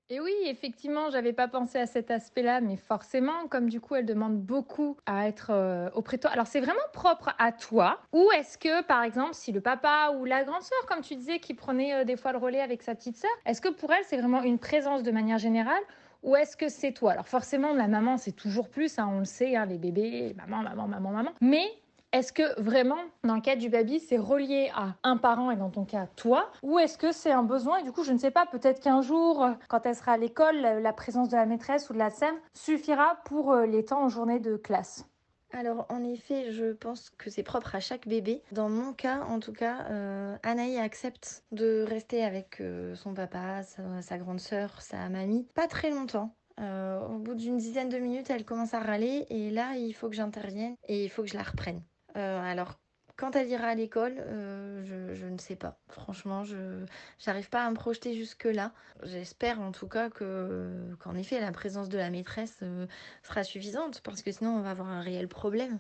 Et 0.10 0.22
oui, 0.22 0.34
effectivement, 0.46 1.10
j'avais 1.12 1.34
pas 1.34 1.50
pensé 1.50 1.78
à 1.78 1.86
cet 1.86 2.12
aspect-là, 2.12 2.62
mais 2.62 2.78
forcément, 2.78 3.48
comme 3.50 3.70
du 3.70 3.82
coup, 3.82 3.96
elle 3.96 4.06
demande 4.06 4.40
beaucoup 4.40 4.96
à 5.06 5.28
être 5.28 5.50
euh, 5.52 5.90
auprès 5.94 6.16
de 6.16 6.22
toi. 6.22 6.32
Alors, 6.32 6.48
c'est 6.48 6.62
vraiment 6.62 6.80
propre 6.94 7.36
à 7.38 7.52
toi 7.52 8.00
Ou 8.14 8.32
est-ce 8.38 8.58
que, 8.58 8.82
par 8.84 9.04
exemple, 9.04 9.34
si 9.34 9.52
le 9.52 9.60
papa 9.60 10.14
ou 10.18 10.24
la 10.24 10.46
grande 10.46 10.62
sœur, 10.62 10.86
comme 10.88 11.02
tu 11.02 11.16
disais, 11.18 11.40
qui 11.40 11.54
prenait 11.54 11.94
euh, 11.94 12.04
des 12.06 12.16
fois 12.16 12.32
le 12.32 12.38
relais 12.38 12.62
avec 12.62 12.84
sa 12.84 12.96
petite 12.96 13.18
sœur, 13.18 13.30
est-ce 13.46 13.60
que 13.60 13.68
pour 13.68 13.92
elle, 13.92 14.04
c'est 14.06 14.18
vraiment 14.18 14.42
une 14.44 14.60
présence 14.60 15.04
de 15.04 15.12
manière 15.12 15.40
générale 15.40 15.84
ou 16.24 16.36
est-ce 16.36 16.56
que 16.58 16.70
c'est 16.70 16.94
toi? 16.94 17.12
Alors 17.12 17.28
forcément, 17.28 17.74
la 17.74 17.88
maman, 17.88 18.18
c'est 18.18 18.32
toujours 18.32 18.70
plus, 18.70 18.98
hein, 18.98 19.10
on 19.12 19.20
le 19.20 19.26
sait, 19.26 19.58
hein, 19.58 19.66
les 19.66 19.78
bébés, 19.78 20.34
maman, 20.38 20.64
maman, 20.64 20.88
maman, 20.88 21.12
maman. 21.12 21.32
Mais 21.42 21.68
est-ce 22.14 22.32
que 22.32 22.60
vraiment, 22.62 22.98
dans 23.24 23.36
le 23.36 23.42
cas 23.42 23.56
du 23.56 23.70
baby, 23.70 24.00
c'est 24.00 24.18
relié 24.18 24.72
à 24.76 24.96
un 25.04 25.18
parent 25.18 25.52
et 25.52 25.56
dans 25.56 25.70
ton 25.70 25.86
cas, 25.86 26.08
toi? 26.16 26.52
Ou 26.64 26.80
est-ce 26.80 26.98
que 26.98 27.12
c'est 27.12 27.32
un 27.32 27.44
besoin? 27.44 27.80
Et 27.80 27.84
du 27.84 27.92
coup, 27.92 28.04
je 28.04 28.14
ne 28.14 28.18
sais 28.18 28.32
pas, 28.32 28.46
peut-être 28.46 28.80
qu'un 28.80 29.02
jour, 29.02 29.48
quand 29.68 29.86
elle 29.86 29.96
sera 29.96 30.14
à 30.14 30.18
l'école, 30.18 30.56
la 30.62 30.94
présence 30.94 31.30
de 31.30 31.36
la 31.36 31.46
maîtresse 31.46 31.90
ou 31.90 31.94
de 31.94 32.00
la 32.00 32.10
SEM 32.10 32.36
suffira 32.54 33.18
pour 33.26 33.52
euh, 33.52 33.66
les 33.66 33.86
temps 33.86 34.04
en 34.04 34.10
journée 34.10 34.40
de 34.40 34.56
classe 34.56 35.06
alors 35.54 35.86
en 35.90 36.04
effet, 36.04 36.52
je 36.52 36.74
pense 36.74 37.10
que 37.10 37.30
c'est 37.30 37.44
propre 37.44 37.76
à 37.76 37.80
chaque 37.80 38.08
bébé. 38.08 38.44
Dans 38.52 38.70
mon 38.70 38.94
cas, 38.94 39.22
en 39.22 39.40
tout 39.40 39.54
cas, 39.54 39.86
euh, 39.90 40.36
Anaï 40.44 40.78
accepte 40.78 41.44
de 41.52 41.86
rester 41.88 42.24
avec 42.24 42.60
euh, 42.60 42.96
son 42.96 43.14
papa, 43.14 43.64
sa, 44.02 44.18
grande 44.18 44.40
sœur, 44.40 44.82
sa 44.82 45.10
mamie, 45.10 45.48
pas 45.56 45.68
très 45.68 45.90
longtemps. 45.90 46.36
Euh, 46.60 47.00
au 47.08 47.20
bout 47.20 47.36
d'une 47.36 47.58
dizaine 47.58 47.90
de 47.90 47.98
minutes, 47.98 48.30
elle 48.30 48.46
commence 48.46 48.74
à 48.74 48.80
râler 48.80 49.26
et 49.30 49.52
là, 49.52 49.76
il 49.76 49.94
faut 49.94 50.10
que 50.10 50.16
j'intervienne 50.16 50.76
et 50.88 51.06
il 51.06 51.10
faut 51.10 51.22
que 51.22 51.30
je 51.30 51.38
la 51.38 51.44
reprenne. 51.44 51.82
Euh, 52.18 52.42
alors, 52.42 52.80
quand 53.16 53.36
elle 53.36 53.48
ira 53.50 53.68
à 53.68 53.76
l'école, 53.76 54.16
euh, 54.20 54.84
je, 54.86 55.16
je, 55.16 55.26
ne 55.26 55.38
sais 55.38 55.56
pas. 55.56 55.80
Franchement, 55.90 56.44
je 56.44 56.86
n'arrive 57.26 57.50
pas 57.50 57.66
à 57.66 57.70
me 57.70 57.76
projeter 57.76 58.16
jusque-là. 58.16 58.72
J'espère 59.04 59.60
en 59.60 59.72
tout 59.72 59.88
cas 59.88 60.10
que 60.10 60.96
qu'en 61.00 61.16
effet, 61.16 61.40
la 61.40 61.52
présence 61.52 61.90
de 61.90 61.98
la 61.98 62.10
maîtresse 62.10 62.60
euh, 62.64 62.88
sera 63.24 63.44
suffisante 63.44 64.02
parce 64.02 64.22
que 64.22 64.32
sinon, 64.32 64.52
on 64.58 64.62
va 64.62 64.72
avoir 64.72 64.90
un 64.90 65.02
réel 65.02 65.28
problème. 65.28 65.80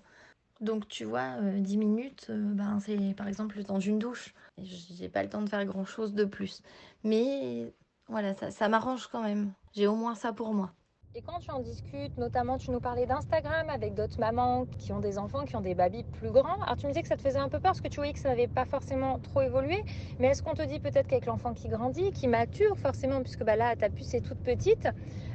Donc, 0.61 0.87
tu 0.87 1.05
vois, 1.05 1.37
euh, 1.41 1.59
10 1.59 1.77
minutes, 1.77 2.31
ben, 2.31 2.79
c'est 2.79 3.13
par 3.15 3.27
exemple 3.27 3.57
le 3.57 3.63
temps 3.63 3.77
d'une 3.77 3.99
douche. 3.99 4.33
J'ai 4.57 5.09
pas 5.09 5.23
le 5.23 5.29
temps 5.29 5.41
de 5.43 5.49
faire 5.49 5.63
grand-chose 5.65 6.13
de 6.15 6.25
plus. 6.25 6.63
Mais 7.03 7.73
voilà, 8.07 8.33
ça, 8.35 8.49
ça 8.51 8.67
m'arrange 8.67 9.07
quand 9.07 9.21
même. 9.21 9.53
J'ai 9.75 9.87
au 9.87 9.95
moins 9.95 10.15
ça 10.15 10.33
pour 10.33 10.53
moi. 10.53 10.73
Et 11.17 11.23
quand 11.23 11.39
tu 11.39 11.49
en 11.49 11.61
discutes, 11.61 12.15
notamment 12.19 12.59
tu 12.59 12.69
nous 12.69 12.79
parlais 12.79 13.07
d'Instagram 13.07 13.71
avec 13.71 13.95
d'autres 13.95 14.19
mamans 14.19 14.67
qui 14.77 14.93
ont 14.93 14.99
des 14.99 15.17
enfants, 15.17 15.45
qui 15.45 15.55
ont 15.55 15.61
des 15.61 15.73
babys 15.73 16.03
plus 16.03 16.29
grands. 16.29 16.61
Alors 16.61 16.77
tu 16.77 16.85
me 16.85 16.91
disais 16.91 17.01
que 17.01 17.07
ça 17.07 17.15
te 17.15 17.23
faisait 17.23 17.39
un 17.39 17.49
peu 17.49 17.59
peur 17.59 17.71
parce 17.71 17.81
que 17.81 17.87
tu 17.87 17.95
voyais 17.95 18.13
que 18.13 18.19
ça 18.19 18.29
n'avait 18.29 18.47
pas 18.47 18.65
forcément 18.65 19.17
trop 19.17 19.41
évolué. 19.41 19.83
Mais 20.19 20.27
est-ce 20.27 20.43
qu'on 20.43 20.53
te 20.53 20.61
dit 20.61 20.79
peut-être 20.79 21.07
qu'avec 21.07 21.25
l'enfant 21.25 21.55
qui 21.55 21.69
grandit, 21.69 22.11
qui 22.11 22.27
mature 22.27 22.77
forcément, 22.77 23.23
puisque 23.23 23.43
bah 23.43 23.55
là 23.55 23.75
ta 23.75 23.89
puce 23.89 24.13
est 24.13 24.21
toute 24.21 24.37
petite, 24.37 24.89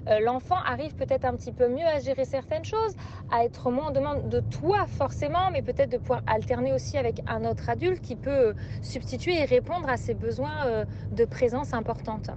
euh, 0.07 0.21
l'enfant 0.21 0.55
arrive 0.64 0.95
peut-être 0.95 1.25
un 1.25 1.35
petit 1.35 1.51
peu 1.51 1.66
mieux 1.66 1.87
à 1.87 1.99
gérer 1.99 2.27
certaines 2.27 2.64
choses, 2.64 2.95
à 3.33 3.45
être 3.45 3.68
moins 3.73 3.88
en 3.88 3.90
demande 3.90 4.29
de 4.29 4.38
toi 4.38 4.87
forcément, 4.87 5.51
mais 5.51 5.62
peut-être 5.62 5.90
de 5.90 5.99
pouvoir 5.99 6.23
alterner 6.29 6.73
aussi 6.73 6.97
avec 6.97 7.23
un 7.27 7.45
autre 7.45 7.68
adulte 7.68 8.01
qui 8.01 8.14
peut 8.14 8.55
substituer 8.83 9.37
et 9.40 9.47
répondre 9.47 9.88
à 9.88 9.97
ses 9.97 10.14
besoins 10.14 10.64
euh, 10.66 10.85
de 11.11 11.25
présence 11.25 11.75
importante? 11.75 12.31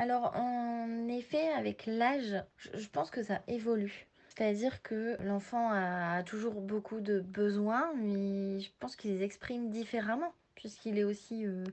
Alors, 0.00 0.34
en 0.34 1.08
effet, 1.08 1.50
avec 1.50 1.84
l'âge, 1.84 2.42
je 2.72 2.88
pense 2.88 3.10
que 3.10 3.22
ça 3.22 3.42
évolue. 3.48 4.06
C'est-à-dire 4.28 4.80
que 4.80 5.18
l'enfant 5.22 5.68
a 5.70 6.22
toujours 6.22 6.62
beaucoup 6.62 7.00
de 7.02 7.20
besoins, 7.20 7.92
mais 7.96 8.60
je 8.60 8.70
pense 8.78 8.96
qu'il 8.96 9.10
les 9.10 9.22
exprime 9.22 9.68
différemment, 9.68 10.32
puisqu'il 10.54 10.96
est 10.96 11.04
aussi 11.04 11.44
euh, 11.44 11.64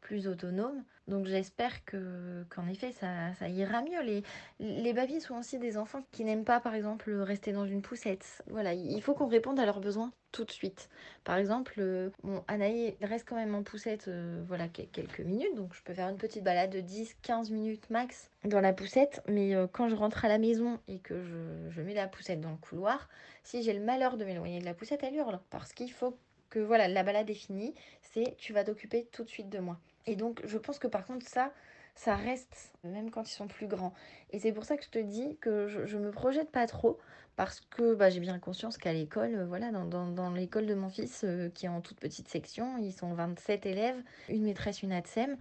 plus 0.00 0.26
autonome. 0.26 0.82
Donc 1.08 1.26
j'espère 1.26 1.84
que 1.84 2.44
qu'en 2.50 2.66
effet 2.66 2.92
ça, 2.92 3.32
ça, 3.34 3.48
ira 3.48 3.82
mieux. 3.82 4.02
Les, 4.02 4.22
les 4.58 4.92
babies 4.92 5.20
sont 5.20 5.36
aussi 5.36 5.58
des 5.58 5.76
enfants 5.76 6.04
qui 6.10 6.24
n'aiment 6.24 6.44
pas 6.44 6.60
par 6.60 6.74
exemple 6.74 7.12
rester 7.12 7.52
dans 7.52 7.66
une 7.66 7.82
poussette. 7.82 8.42
Voilà, 8.48 8.74
il 8.74 9.00
faut 9.02 9.14
qu'on 9.14 9.28
réponde 9.28 9.60
à 9.60 9.66
leurs 9.66 9.80
besoins 9.80 10.12
tout 10.32 10.44
de 10.44 10.50
suite. 10.50 10.90
Par 11.24 11.36
exemple, 11.36 11.76
euh, 11.78 12.10
bon, 12.22 12.44
Anaï 12.46 12.96
reste 13.00 13.26
quand 13.26 13.36
même 13.36 13.54
en 13.54 13.62
poussette 13.62 14.08
euh, 14.08 14.42
voilà, 14.46 14.68
quelques 14.68 15.20
minutes, 15.20 15.54
donc 15.54 15.74
je 15.74 15.82
peux 15.82 15.94
faire 15.94 16.08
une 16.08 16.18
petite 16.18 16.44
balade 16.44 16.70
de 16.70 16.80
10-15 16.80 17.52
minutes 17.52 17.88
max 17.88 18.30
dans 18.44 18.60
la 18.60 18.74
poussette, 18.74 19.22
mais 19.28 19.54
euh, 19.54 19.66
quand 19.66 19.88
je 19.88 19.94
rentre 19.94 20.26
à 20.26 20.28
la 20.28 20.36
maison 20.36 20.78
et 20.88 20.98
que 20.98 21.22
je, 21.22 21.70
je 21.70 21.80
mets 21.80 21.94
la 21.94 22.06
poussette 22.06 22.40
dans 22.40 22.50
le 22.50 22.58
couloir, 22.58 23.08
si 23.44 23.62
j'ai 23.62 23.72
le 23.72 23.80
malheur 23.80 24.18
de 24.18 24.24
m'éloigner 24.26 24.60
de 24.60 24.66
la 24.66 24.74
poussette, 24.74 25.02
elle 25.04 25.14
hurle, 25.14 25.40
parce 25.48 25.72
qu'il 25.72 25.90
faut 25.90 26.18
que 26.50 26.58
voilà, 26.58 26.86
la 26.88 27.02
balade 27.02 27.30
est 27.30 27.34
finie, 27.34 27.74
c'est 28.02 28.36
tu 28.36 28.52
vas 28.52 28.64
t'occuper 28.64 29.08
tout 29.12 29.24
de 29.24 29.28
suite 29.30 29.48
de 29.48 29.58
moi. 29.58 29.78
Et 30.06 30.16
donc, 30.16 30.40
je 30.44 30.58
pense 30.58 30.78
que 30.78 30.86
par 30.86 31.04
contre, 31.06 31.26
ça, 31.26 31.52
ça 31.94 32.14
reste, 32.14 32.72
même 32.84 33.10
quand 33.10 33.28
ils 33.30 33.34
sont 33.34 33.48
plus 33.48 33.66
grands. 33.66 33.94
Et 34.30 34.38
c'est 34.38 34.52
pour 34.52 34.64
ça 34.64 34.76
que 34.76 34.84
je 34.84 34.90
te 34.90 34.98
dis 34.98 35.36
que 35.40 35.66
je, 35.68 35.86
je 35.86 35.98
me 35.98 36.10
projette 36.10 36.50
pas 36.50 36.66
trop, 36.66 36.98
parce 37.36 37.60
que 37.60 37.94
bah, 37.94 38.10
j'ai 38.10 38.20
bien 38.20 38.38
conscience 38.38 38.78
qu'à 38.78 38.92
l'école, 38.92 39.34
euh, 39.34 39.46
voilà, 39.46 39.70
dans, 39.70 40.32
l'école 40.32 40.66
de 40.66 40.74
mon 40.74 40.88
fils, 40.88 41.22
euh, 41.24 41.50
qui 41.50 41.66
est 41.66 41.68
en 41.68 41.80
toute 41.80 42.00
petite 42.00 42.28
section, 42.28 42.78
ils 42.78 42.92
sont 42.92 43.12
27 43.14 43.66
élèves, 43.66 44.02
une 44.28 44.42
maîtresse, 44.42 44.82
une 44.82 44.92
ATSEM. 44.92 45.36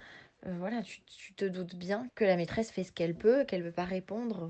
Euh, 0.45 0.55
voilà, 0.59 0.81
tu, 0.83 1.33
te 1.33 1.45
doutes 1.45 1.75
bien 1.75 2.07
que 2.13 2.25
la 2.25 2.35
maîtresse 2.35 2.69
fait 2.69 2.83
ce 2.83 2.91
qu'elle 2.91 3.15
peut, 3.15 3.45
qu'elle 3.45 3.61
ne 3.61 3.69
peut 3.69 3.73
pas 3.73 3.85
répondre 3.85 4.47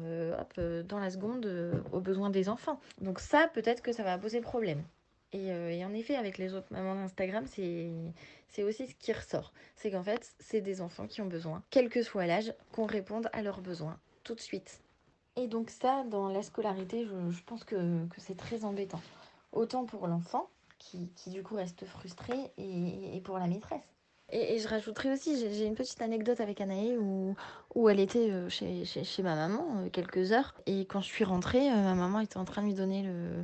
dans 0.58 1.00
la 1.00 1.10
seconde 1.10 1.46
aux 1.94 2.02
besoins 2.02 2.32
des 2.32 2.50
enfants. 2.50 2.82
Donc 3.00 3.20
ça, 3.20 3.50
peut-être 3.54 3.82
que 3.82 3.94
ça 3.94 4.04
va 4.04 4.18
poser 4.18 4.42
problème. 4.42 4.84
Et, 5.36 5.52
euh, 5.52 5.70
et, 5.70 5.84
en 5.84 5.94
effet, 5.94 6.16
avec 6.16 6.38
les 6.38 6.54
autres 6.54 6.72
mamans 6.72 6.96
d'Instagram, 6.96 7.46
c'est 7.46 8.64
aussi 8.64 8.88
ce 8.88 8.96
qui 8.96 9.12
ressort. 9.12 9.52
C'est 9.76 9.92
qu'en 9.92 10.04
fait, 10.04 10.34
c'est 10.40 10.62
des 10.62 10.80
enfants 10.80 11.08
qui 11.08 11.22
ont 11.22 11.26
besoin, 11.26 11.62
quel 11.72 11.90
que 11.90 12.04
soit 12.04 12.26
l'âge, 12.26 12.54
qu'on 12.72 12.86
réponde 12.86 13.28
à 13.34 13.42
leurs 13.42 13.60
besoins 13.60 14.00
tout 14.24 14.34
de 14.34 14.40
suite. 14.40 14.80
Et 15.36 15.48
donc 15.48 15.70
ça, 15.70 16.06
dans 16.10 16.30
la 16.30 16.42
scolarité, 16.42 17.06
je, 17.06 17.44
pense 17.46 17.66
que, 17.66 18.06
que 18.08 18.22
c'est 18.22 18.38
très 18.38 18.64
embêtant. 18.64 19.02
Autant 19.52 19.84
pour 19.84 20.08
l'enfant, 20.08 20.50
qui, 20.80 21.10
qui, 21.18 21.32
du 21.32 21.44
coup 21.44 21.56
reste 21.56 21.86
frustré, 21.86 22.34
et, 22.58 23.20
pour 23.26 23.38
la 23.38 23.48
maîtresse. 23.48 23.84
Et, 24.32 24.58
je 24.58 24.68
rajouterai 24.70 25.12
aussi, 25.12 25.38
j'ai 25.38 25.66
une 25.66 25.76
petite 25.76 26.02
anecdote 26.02 26.40
avec 26.40 26.62
Anaï 26.62 26.98
où, 26.98 27.36
où 27.76 27.90
elle 27.90 28.00
était 28.00 28.32
euh, 28.32 28.48
chez, 28.48 28.86
chez, 28.86 29.04
chez 29.04 29.22
ma 29.22 29.36
maman 29.36 29.82
euh, 29.82 29.90
quelques 29.90 30.32
heures. 30.32 30.56
Et 30.66 30.86
quand 30.86 31.02
je 31.02 31.08
suis 31.08 31.26
rentrée, 31.26 31.70
ma 31.70 31.94
maman 31.94 32.22
était 32.22 32.38
en 32.38 32.46
train 32.46 32.62
de 32.62 32.68
lui 32.68 32.74
donner 32.74 33.04
le, 33.04 33.42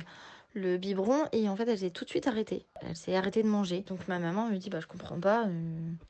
le 0.54 0.76
biberon 0.76 1.24
et 1.32 1.48
en 1.48 1.56
fait 1.56 1.68
elle 1.68 1.78
s'est 1.78 1.90
tout 1.90 2.04
de 2.04 2.10
suite 2.10 2.26
arrêtée. 2.26 2.64
Elle 2.82 2.96
s'est 2.96 3.16
arrêtée 3.16 3.42
de 3.42 3.48
manger. 3.48 3.84
Donc 3.86 4.06
ma 4.08 4.18
maman 4.18 4.48
me 4.48 4.56
dit 4.56 4.70
bah 4.70 4.80
je 4.80 4.86
comprends 4.86 5.18
pas, 5.18 5.46
euh, 5.46 5.50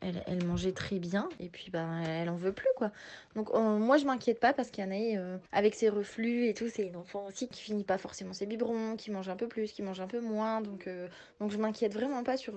elle, 0.00 0.22
elle, 0.26 0.44
mangeait 0.44 0.72
très 0.72 0.98
bien 0.98 1.28
et 1.40 1.48
puis 1.48 1.70
bah 1.70 1.86
elle 2.06 2.28
en 2.28 2.36
veut 2.36 2.52
plus 2.52 2.68
quoi. 2.76 2.90
Donc 3.36 3.50
euh, 3.54 3.78
moi 3.78 3.96
je 3.98 4.06
m'inquiète 4.06 4.40
pas 4.40 4.52
parce 4.52 4.70
qu'il 4.70 4.84
y 4.84 4.86
en 4.86 4.90
a 4.90 5.18
euh, 5.18 5.38
avec 5.52 5.74
ses 5.74 5.88
reflux 5.88 6.46
et 6.46 6.54
tout, 6.54 6.68
c'est 6.68 6.86
une 6.86 6.96
enfant 6.96 7.24
aussi 7.26 7.48
qui 7.48 7.60
finit 7.60 7.84
pas 7.84 7.98
forcément 7.98 8.32
ses 8.32 8.46
biberons, 8.46 8.96
qui 8.96 9.10
mange 9.10 9.28
un 9.28 9.36
peu 9.36 9.48
plus, 9.48 9.72
qui 9.72 9.82
mange 9.82 10.00
un 10.00 10.08
peu 10.08 10.20
moins. 10.20 10.60
Donc, 10.60 10.88
donc 11.40 11.50
je 11.50 11.58
m'inquiète 11.58 11.94
vraiment 11.94 12.22
pas 12.24 12.36
sur 12.36 12.54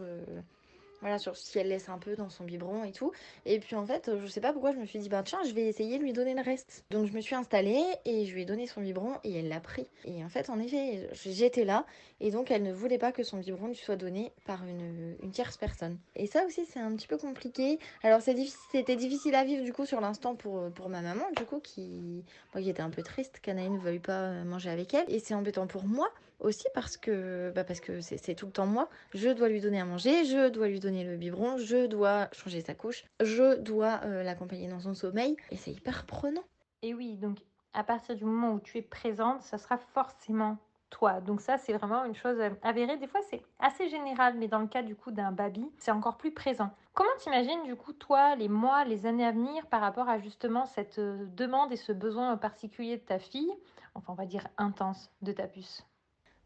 voilà, 1.06 1.20
sur 1.20 1.38
si 1.38 1.60
elle 1.60 1.68
laisse 1.68 1.88
un 1.88 2.00
peu 2.00 2.16
dans 2.16 2.32
son 2.32 2.46
biberon 2.46 2.84
et 2.84 2.92
tout. 2.92 3.12
Et 3.46 3.60
puis 3.60 3.76
en 3.76 3.86
fait, 3.86 4.10
je 4.20 4.26
sais 4.26 4.42
pas 4.42 4.54
pourquoi 4.54 4.72
je 4.72 4.78
me 4.78 4.88
suis 4.88 4.98
dit, 4.98 5.08
bah 5.08 5.22
tiens, 5.24 5.38
je 5.48 5.54
vais 5.54 5.68
essayer 5.68 6.00
de 6.00 6.04
lui 6.04 6.14
donner 6.14 6.34
le 6.34 6.42
reste. 6.42 6.84
Donc 6.90 7.06
je 7.06 7.14
me 7.14 7.22
suis 7.22 7.36
installée 7.36 7.84
et 8.06 8.26
je 8.26 8.34
lui 8.34 8.42
ai 8.42 8.46
donné 8.46 8.66
son 8.66 8.82
biberon 8.82 9.20
et 9.24 9.38
elle 9.38 9.48
l'a 9.48 9.60
pris. 9.60 9.86
Et 10.06 10.24
en 10.26 10.30
fait, 10.30 10.50
en 10.50 10.60
effet, 10.60 11.08
j'étais 11.14 11.64
là 11.64 11.86
et 12.22 12.32
donc 12.32 12.50
elle 12.50 12.64
ne 12.64 12.74
voulait 12.74 12.98
pas 12.98 13.12
que 13.12 13.22
son 13.22 13.38
biberon 13.38 13.68
lui 13.68 13.76
soit 13.76 13.98
donné 13.98 14.32
par 14.48 14.66
une, 14.66 15.16
une 15.22 15.30
tierce 15.30 15.58
personne. 15.58 16.00
Et 16.16 16.26
ça 16.26 16.44
aussi, 16.44 16.66
c'est 16.66 16.80
un 16.80 16.96
petit 16.96 17.08
peu 17.08 17.20
compliqué. 17.20 17.78
Alors 18.02 18.22
c'était 18.22 18.96
difficile, 18.96 19.36
à 19.36 19.44
vivre 19.44 19.64
du 19.64 19.74
coup 19.74 19.86
sur 19.86 20.02
l'instant 20.02 20.34
pour, 20.34 20.72
pour 20.72 20.90
ma 20.90 21.02
maman, 21.02 21.26
du 21.38 21.46
coup, 21.46 21.60
qui, 21.60 22.24
bon, 22.52 22.64
qui 22.64 22.70
était 22.72 22.82
un 22.82 22.90
peu 22.90 23.04
triste 23.04 23.42
qu'Anaï 23.44 23.70
ne 23.70 23.78
veuille 23.78 24.00
pas 24.00 24.32
manger 24.44 24.72
avec 24.72 24.96
elle. 24.96 25.06
Et 25.10 25.20
c'est 25.20 25.36
embêtant 25.36 25.68
pour 25.68 25.84
moi 25.84 26.10
aussi 26.40 26.68
parce 26.74 26.98
que 26.98 27.52
bah 27.56 27.64
parce 27.64 27.80
que 27.80 28.02
c'est 28.02 28.36
tout 28.36 28.46
le 28.46 28.52
temps 28.52 28.66
moi. 28.66 28.90
Je 29.14 29.30
dois 29.30 29.50
lui 29.50 29.62
donner 29.62 29.80
à 29.80 29.86
manger, 29.86 30.26
je 30.26 30.50
dois 30.50 30.68
lui 30.68 30.80
donner 30.80 31.04
le 31.04 31.18
biberon, 31.18 31.58
je 31.58 31.86
dois 31.86 32.30
changer 32.32 32.62
sa 32.62 32.74
couche, 32.74 33.06
je 33.22 33.58
dois 33.60 34.02
euh, 34.04 34.24
l'accompagner 34.24 34.68
dans 34.68 34.80
son 34.80 34.94
sommeil 34.94 35.36
et 35.52 35.58
c'est 35.58 35.72
hyper 35.72 36.06
prenant. 36.06 36.44
Et 36.82 36.94
oui, 36.94 37.16
donc 37.16 37.40
à 37.74 37.84
partir 37.84 38.16
du 38.16 38.26
moment 38.26 38.54
où 38.54 38.60
tu 38.60 38.78
es 38.78 38.82
présente, 38.82 39.42
ça 39.42 39.58
sera 39.58 39.78
forcément 39.78 40.58
toi. 40.90 41.20
Donc 41.20 41.42
ça, 41.42 41.58
c'est 41.58 41.74
vraiment 41.74 42.06
une 42.06 42.16
chose 42.16 42.38
avérée. 42.62 42.98
Des 42.98 43.08
fois, 43.08 43.20
c'est 43.30 43.42
assez 43.60 43.90
général, 43.90 44.36
mais 44.38 44.48
dans 44.48 44.60
le 44.60 44.68
cas 44.68 44.82
du 44.82 44.96
coup 44.96 45.12
d'un 45.12 45.32
baby, 45.32 45.70
c'est 45.78 45.92
encore 45.92 46.18
plus 46.18 46.32
présent. 46.32 46.72
Comment 46.94 47.10
t'imagines 47.20 47.64
du 47.64 47.76
coup 47.76 47.92
toi 47.92 48.36
les 48.36 48.48
mois, 48.48 48.86
les 48.86 49.06
années 49.06 49.26
à 49.26 49.32
venir 49.32 49.66
par 49.68 49.82
rapport 49.82 50.08
à 50.08 50.20
justement 50.20 50.66
cette 50.66 51.00
euh, 51.00 51.26
demande 51.36 51.72
et 51.74 51.76
ce 51.76 51.92
besoin 51.92 52.38
particulier 52.38 52.98
de 52.98 53.02
ta 53.02 53.20
fille, 53.20 53.52
enfin 53.96 54.14
on 54.14 54.16
va 54.16 54.26
dire 54.26 54.48
intense 54.58 55.12
de 55.22 55.34
ta 55.34 55.48
puce 55.48 55.86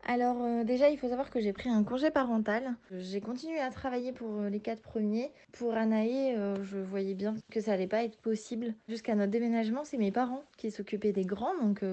alors 0.07 0.41
euh, 0.41 0.63
déjà, 0.63 0.89
il 0.89 0.97
faut 0.97 1.09
savoir 1.09 1.29
que 1.29 1.39
j'ai 1.39 1.53
pris 1.53 1.69
un 1.69 1.83
congé 1.83 2.09
parental. 2.09 2.75
J'ai 2.91 3.21
continué 3.21 3.59
à 3.59 3.69
travailler 3.69 4.13
pour 4.13 4.39
euh, 4.39 4.49
les 4.49 4.59
quatre 4.59 4.81
premiers. 4.81 5.31
Pour 5.51 5.73
Anaï, 5.73 6.35
euh, 6.35 6.63
je 6.63 6.77
voyais 6.77 7.15
bien 7.15 7.35
que 7.51 7.61
ça 7.61 7.73
allait 7.73 7.87
pas 7.87 8.03
être 8.03 8.17
possible. 8.17 8.73
Jusqu'à 8.87 9.15
notre 9.15 9.31
déménagement, 9.31 9.83
c'est 9.83 9.97
mes 9.97 10.11
parents 10.11 10.43
qui 10.57 10.71
s'occupaient 10.71 11.11
des 11.11 11.25
grands, 11.25 11.57
donc 11.61 11.83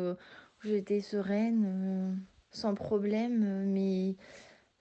j'étais 0.63 1.01
sereine, 1.01 2.19
sans 2.51 2.75
problème. 2.75 3.65
mais 3.73 4.17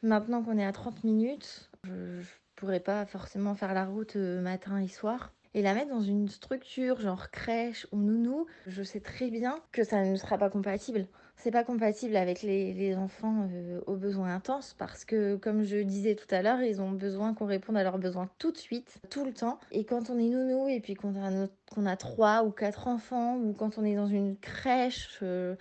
maintenant 0.02 0.44
qu'on 0.44 0.58
est 0.58 0.66
à 0.66 0.72
30 0.72 1.04
minutes, 1.04 1.70
je, 1.84 2.22
je 2.22 2.30
pourrais 2.56 2.80
pas 2.80 3.06
forcément 3.06 3.56
faire 3.56 3.74
la 3.74 3.86
route 3.86 4.16
matin 4.16 4.78
et 4.78 4.88
soir 4.88 5.34
et 5.54 5.62
la 5.62 5.74
mettre 5.74 5.90
dans 5.90 6.02
une 6.02 6.28
structure 6.28 7.00
genre 7.00 7.32
crèche 7.32 7.88
ou 7.92 7.98
nounou, 7.98 8.46
je 8.68 8.84
sais 8.84 9.00
très 9.00 9.30
bien 9.30 9.60
que 9.72 9.84
ça 9.84 10.04
ne 10.04 10.16
sera 10.16 10.38
pas 10.38 10.50
compatible. 10.50 11.08
C'est 11.38 11.52
pas 11.52 11.64
compatible 11.64 12.16
avec 12.16 12.42
les, 12.42 12.96
enfants 12.96 13.48
euh, 13.52 13.82
aux 13.88 13.96
besoins 13.96 14.34
intenses 14.34 14.74
parce 14.78 15.06
que, 15.06 15.36
comme 15.36 15.64
je 15.64 15.78
disais 15.78 16.16
tout 16.16 16.34
à 16.34 16.42
l'heure, 16.42 16.62
ils 16.62 16.82
ont 16.82 16.92
besoin 16.92 17.34
qu'on 17.34 17.46
réponde 17.46 17.78
à 17.78 17.84
leurs 17.84 18.00
besoins 18.00 18.30
tout 18.40 18.52
de 18.52 18.58
suite, 18.58 18.98
tout 19.10 19.26
le 19.26 19.34
temps. 19.34 19.60
Et 19.72 19.86
quand 19.86 20.10
on 20.10 20.18
est 20.18 20.30
nounou 20.30 20.68
et 20.70 20.80
puis 20.80 20.96
qu'on 20.96 21.14
a, 21.16 21.90
a 21.90 21.98
trois 21.98 22.44
ou 22.44 22.52
quatre 22.52 22.88
enfants 22.88 23.38
ou 23.38 23.54
quand 23.54 23.78
on 23.78 23.84
est 23.84 23.96
dans 23.96 24.08
une 24.08 24.38
crèche, 24.38 25.20
euh, 25.22 25.56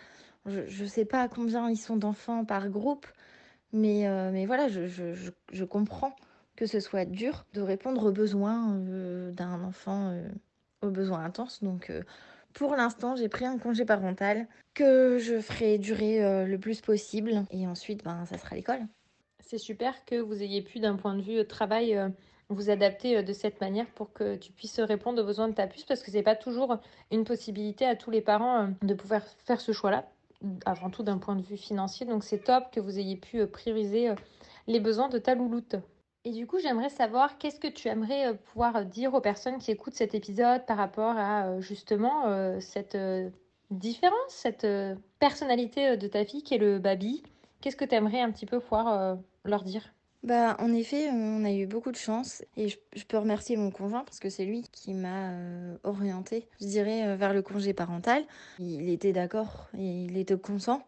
je, 0.46 0.84
sais 0.84 1.04
pas 1.04 1.28
combien 1.28 1.68
ils 1.68 1.76
sont 1.76 1.96
d'enfants 1.96 2.44
par 2.44 2.68
groupe, 2.68 3.06
mais, 3.72 4.06
euh, 4.06 4.44
voilà, 4.46 4.68
je, 4.68 4.87
je, 4.87 5.64
comprends 5.64 6.14
que 6.54 6.66
ce 6.66 6.78
soit 6.78 7.04
dur 7.04 7.46
de 7.52 7.60
répondre 7.60 8.04
aux 8.06 8.12
besoins 8.12 8.76
d'un 9.32 9.64
enfant 9.64 10.16
aux 10.82 10.90
besoins 10.90 11.24
intenses. 11.24 11.64
Donc 11.64 11.90
pour 12.54 12.74
l'instant, 12.76 13.16
j'ai 13.16 13.28
pris 13.28 13.44
un 13.44 13.58
congé 13.58 13.84
parental 13.84 14.46
que 14.72 15.18
je 15.18 15.40
ferai 15.40 15.78
durer 15.78 16.24
euh, 16.24 16.46
le 16.46 16.58
plus 16.58 16.80
possible 16.80 17.44
et 17.50 17.66
ensuite 17.66 18.02
ben 18.04 18.24
ça 18.24 18.38
sera 18.38 18.56
l'école. 18.56 18.86
C'est 19.40 19.58
super 19.58 20.04
que 20.06 20.16
vous 20.16 20.42
ayez 20.42 20.62
pu 20.62 20.80
d'un 20.80 20.96
point 20.96 21.14
de 21.14 21.20
vue 21.20 21.46
travail 21.46 21.96
euh, 21.96 22.08
vous 22.48 22.70
adapter 22.70 23.18
euh, 23.18 23.22
de 23.22 23.32
cette 23.32 23.60
manière 23.60 23.86
pour 23.94 24.12
que 24.12 24.36
tu 24.36 24.52
puisses 24.52 24.80
répondre 24.80 25.22
aux 25.22 25.26
besoins 25.26 25.48
de 25.48 25.54
ta 25.54 25.66
puce 25.66 25.84
parce 25.84 26.02
que 26.02 26.10
c'est 26.10 26.22
pas 26.22 26.36
toujours 26.36 26.78
une 27.10 27.24
possibilité 27.24 27.86
à 27.86 27.96
tous 27.96 28.10
les 28.10 28.20
parents 28.20 28.62
euh, 28.62 28.66
de 28.82 28.94
pouvoir 28.94 29.22
faire 29.44 29.60
ce 29.60 29.72
choix-là 29.72 30.08
avant 30.66 30.90
tout 30.90 31.02
d'un 31.02 31.18
point 31.18 31.36
de 31.36 31.42
vue 31.42 31.56
financier. 31.56 32.06
Donc 32.06 32.24
c'est 32.24 32.44
top 32.44 32.64
que 32.72 32.80
vous 32.80 32.98
ayez 32.98 33.16
pu 33.16 33.46
prioriser 33.46 34.10
les 34.66 34.80
besoins 34.80 35.08
de 35.08 35.18
ta 35.18 35.34
louloute. 35.34 35.76
Et 36.24 36.32
du 36.32 36.46
coup, 36.46 36.58
j'aimerais 36.58 36.88
savoir 36.88 37.38
qu'est-ce 37.38 37.60
que 37.60 37.68
tu 37.68 37.88
aimerais 37.88 38.28
euh, 38.28 38.34
pouvoir 38.34 38.84
dire 38.84 39.14
aux 39.14 39.20
personnes 39.20 39.58
qui 39.58 39.70
écoutent 39.70 39.94
cet 39.94 40.14
épisode 40.14 40.64
par 40.66 40.76
rapport 40.76 41.16
à 41.16 41.46
euh, 41.46 41.60
justement 41.60 42.26
euh, 42.26 42.60
cette 42.60 42.96
différence, 43.70 44.14
cette 44.28 44.66
personnalité 45.18 45.96
de 45.96 46.06
ta 46.06 46.24
fille 46.24 46.42
qui 46.42 46.54
est 46.54 46.58
le 46.58 46.78
baby? 46.78 47.22
Qu'est-ce 47.60 47.76
que 47.76 47.84
tu 47.84 47.94
aimerais 47.94 48.20
un 48.20 48.30
petit 48.30 48.46
peu 48.46 48.60
pouvoir 48.60 49.18
leur 49.44 49.64
dire? 49.64 49.94
Bah, 50.24 50.56
en 50.58 50.72
effet, 50.72 51.10
on 51.10 51.44
a 51.44 51.52
eu 51.52 51.66
beaucoup 51.66 51.92
de 51.92 51.98
chance 51.98 52.42
et 52.56 52.70
je, 52.70 53.04
peux 53.06 53.18
remercier 53.18 53.58
mon 53.58 53.70
conjoint 53.70 54.04
parce 54.04 54.20
que 54.20 54.30
c'est 54.30 54.46
lui 54.46 54.64
qui 54.72 54.94
m'a 54.94 55.32
euh, 55.32 55.76
orientée, 55.84 56.48
je 56.62 56.66
dirais, 56.66 57.06
euh, 57.06 57.16
vers 57.16 57.34
le 57.34 57.42
congé 57.42 57.74
parental. 57.74 58.24
Il 58.58 58.88
était 58.88 59.12
d'accord 59.12 59.68
et 59.76 60.04
il 60.04 60.16
était 60.16 60.38
consent 60.38 60.82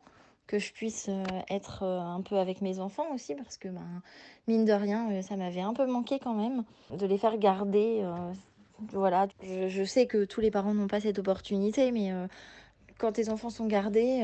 que 0.47 0.59
je 0.59 0.73
puisse 0.73 1.09
euh, 1.09 1.25
être 1.51 1.83
un 1.85 2.21
peu 2.21 2.37
avec 2.37 2.61
mes 2.61 2.79
enfants 2.79 3.07
aussi 3.15 3.35
parce 3.35 3.57
que, 3.57 3.69
ben, 3.69 4.03
mine 4.49 4.65
de 4.65 4.73
rien, 4.73 5.23
ça 5.23 5.37
m'avait 5.37 5.61
un 5.61 5.75
peu 5.75 5.87
manqué 5.87 6.19
quand 6.19 6.35
même 6.35 6.65
de 6.97 7.07
les 7.07 7.19
faire 7.19 7.37
garder. 7.39 8.05
voilà, 8.93 9.29
je, 9.43 9.85
sais 9.85 10.07
que 10.07 10.25
tous 10.25 10.41
les 10.41 10.51
parents 10.51 10.75
n'ont 10.75 10.87
pas 10.87 11.01
cette 11.01 11.19
opportunité, 11.19 11.91
mais 11.91 12.13
quand 12.99 13.13
tes 13.13 13.29
enfants 13.29 13.51
sont 13.51 13.67
gardés, 13.67 14.23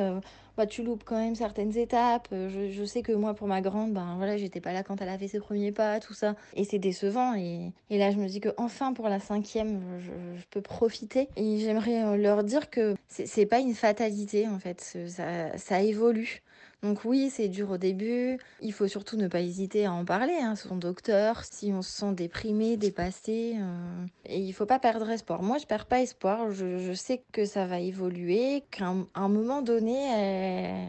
bah, 0.56 0.66
tu 0.66 0.82
loupes 0.82 1.04
quand 1.04 1.16
même 1.16 1.34
certaines 1.34 1.76
étapes. 1.76 2.28
Je, 2.30 2.70
je, 2.70 2.84
sais 2.84 3.02
que 3.02 3.12
moi, 3.12 3.34
pour 3.34 3.46
ma 3.46 3.60
grande, 3.60 3.92
ben 3.92 4.14
voilà, 4.16 4.36
j'étais 4.36 4.60
pas 4.60 4.72
là 4.72 4.82
quand 4.82 5.00
elle 5.00 5.08
a 5.08 5.18
fait 5.18 5.28
ses 5.28 5.40
premiers 5.40 5.72
pas, 5.72 6.00
tout 6.00 6.14
ça. 6.14 6.34
Et 6.54 6.64
c'est 6.64 6.78
décevant. 6.78 7.34
Et, 7.34 7.72
et, 7.90 7.98
là, 7.98 8.10
je 8.10 8.16
me 8.16 8.26
dis 8.26 8.40
que 8.40 8.50
enfin, 8.56 8.92
pour 8.92 9.08
la 9.08 9.20
cinquième, 9.20 9.80
je, 10.00 10.12
peux 10.50 10.60
profiter. 10.60 11.28
Et 11.36 11.58
j'aimerais 11.58 12.16
leur 12.18 12.44
dire 12.44 12.68
que 12.70 12.94
c'est 13.08 13.46
pas 13.46 13.60
une 13.60 13.74
fatalité, 13.74 14.48
en 14.48 14.58
fait. 14.58 14.80
Ça, 15.08 15.56
ça 15.56 15.82
évolue. 15.82 16.42
Donc 16.82 17.04
oui, 17.04 17.30
c'est 17.30 17.46
dur 17.48 17.70
au 17.70 17.78
début. 17.78 18.38
Il 18.60 18.72
faut 18.72 18.88
surtout 18.88 19.16
ne 19.16 19.28
pas 19.28 19.40
hésiter 19.40 19.86
à 19.86 19.92
en 19.92 20.04
parler 20.04 20.34
à 20.34 20.50
hein, 20.50 20.56
son 20.56 20.74
docteur 20.74 21.44
si 21.44 21.72
on 21.72 21.80
se 21.80 21.92
sent 21.92 22.12
déprimé, 22.12 22.76
dépassé. 22.76 23.54
Euh, 23.56 24.06
et 24.26 24.40
il 24.40 24.52
faut 24.52 24.66
pas 24.66 24.80
perdre 24.80 25.08
espoir. 25.08 25.42
Moi, 25.42 25.58
je 25.58 25.66
perds 25.66 25.86
pas 25.86 26.00
espoir. 26.00 26.50
Je, 26.50 26.92
sais 26.92 27.22
que 27.30 27.44
ça 27.44 27.66
va 27.66 27.78
évoluer, 27.78 28.64
qu'à 28.72 28.92
un, 29.14 29.28
moment 29.28 29.62
donné, 29.62 29.94
elle, 29.94 30.88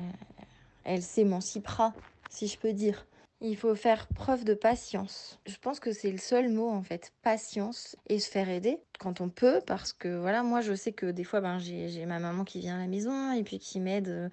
elle 0.84 1.04
s'émancipera, 1.04 1.94
si 2.28 2.48
je 2.48 2.58
peux 2.58 2.74
dire. 2.74 3.06
Il 3.46 3.58
faut 3.58 3.76
faire 3.76 4.08
preuve 4.08 4.46
de 4.46 4.54
patience. 4.54 5.38
Je 5.46 5.58
pense 5.58 5.82
que 5.82 5.92
c'est 5.92 6.12
le 6.12 6.18
seul 6.18 6.48
mot 6.48 6.70
en 6.70 6.82
fait, 6.82 7.12
patience 7.24 7.98
et 8.08 8.20
se 8.20 8.32
faire 8.32 8.48
aider 8.48 8.80
quand 9.00 9.20
on 9.20 9.28
peut 9.28 9.60
parce 9.68 9.92
que 9.92 10.18
voilà, 10.18 10.44
moi 10.44 10.62
je 10.62 10.74
sais 10.74 10.94
que 10.94 11.08
des 11.08 11.26
fois 11.26 11.42
ben, 11.42 11.60
j'ai 11.60 12.06
ma 12.06 12.20
maman 12.20 12.46
qui 12.46 12.60
vient 12.60 12.78
à 12.78 12.80
la 12.80 12.88
maison 12.88 13.34
et 13.34 13.44
puis 13.44 13.60
qui 13.60 13.82
m'aide 13.82 14.08
euh, 14.08 14.30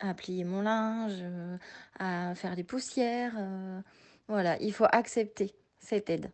à 0.00 0.12
plier 0.12 0.44
mon 0.44 0.60
linge, 0.60 1.20
euh, 1.22 1.56
à 1.98 2.34
faire 2.34 2.54
des 2.54 2.62
poussières. 2.62 3.32
Euh, 3.38 3.80
voilà, 4.28 4.60
il 4.60 4.74
faut 4.74 4.86
accepter 4.92 5.54
cette 5.78 6.10
aide 6.10 6.30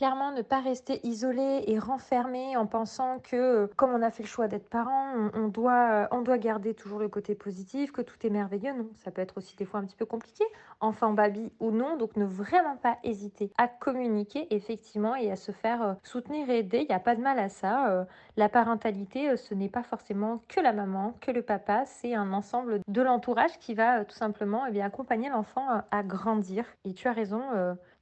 clairement 0.00 0.32
ne 0.32 0.40
pas 0.40 0.60
rester 0.60 1.06
isolé 1.06 1.62
et 1.66 1.78
renfermé 1.78 2.56
en 2.56 2.64
pensant 2.64 3.18
que 3.18 3.36
euh, 3.36 3.66
comme 3.76 3.90
on 3.90 4.00
a 4.00 4.10
fait 4.10 4.22
le 4.22 4.28
choix 4.30 4.48
d'être 4.48 4.70
parent, 4.70 5.12
on, 5.34 5.48
doit, 5.48 5.90
euh, 5.90 6.06
on 6.10 6.22
doit 6.22 6.38
garder 6.38 6.72
toujours 6.72 6.98
le 6.98 7.10
côté 7.10 7.34
positif, 7.34 7.92
que 7.92 8.00
tout 8.00 8.16
est 8.26 8.30
merveilleux. 8.30 8.72
Non, 8.72 8.88
ça 9.04 9.10
peut 9.10 9.20
être 9.20 9.36
aussi 9.36 9.56
des 9.56 9.66
fois 9.66 9.78
un 9.78 9.84
petit 9.84 9.96
peu 9.96 10.06
compliqué, 10.06 10.42
enfant 10.80 11.12
baby 11.12 11.52
ou 11.60 11.70
non. 11.70 11.98
Donc 11.98 12.16
ne 12.16 12.24
vraiment 12.24 12.78
pas 12.78 12.96
hésiter 13.04 13.52
à 13.58 13.68
communiquer 13.68 14.46
effectivement 14.48 15.16
et 15.16 15.30
à 15.30 15.36
se 15.36 15.52
faire 15.52 15.82
euh, 15.82 15.92
soutenir 16.02 16.48
et 16.48 16.60
aider. 16.60 16.78
Il 16.78 16.88
n'y 16.88 16.94
a 16.94 16.98
pas 16.98 17.14
de 17.14 17.20
mal 17.20 17.38
à 17.38 17.50
ça. 17.50 18.06
La 18.38 18.48
parentalité, 18.48 19.36
ce 19.36 19.52
n'est 19.52 19.68
pas 19.68 19.82
forcément 19.82 20.40
que 20.48 20.60
la 20.60 20.72
maman, 20.72 21.14
que 21.20 21.30
le 21.30 21.42
papa, 21.42 21.84
c'est 21.84 22.14
un 22.14 22.32
ensemble 22.32 22.80
de 22.88 23.02
l'entourage 23.02 23.58
qui 23.58 23.74
va 23.74 24.06
tout 24.06 24.16
simplement 24.16 24.64
eh 24.66 24.70
bien, 24.70 24.86
accompagner 24.86 25.28
l'enfant 25.28 25.82
à 25.90 26.02
grandir. 26.02 26.64
Et 26.86 26.94
tu 26.94 27.06
as 27.06 27.12
raison 27.12 27.42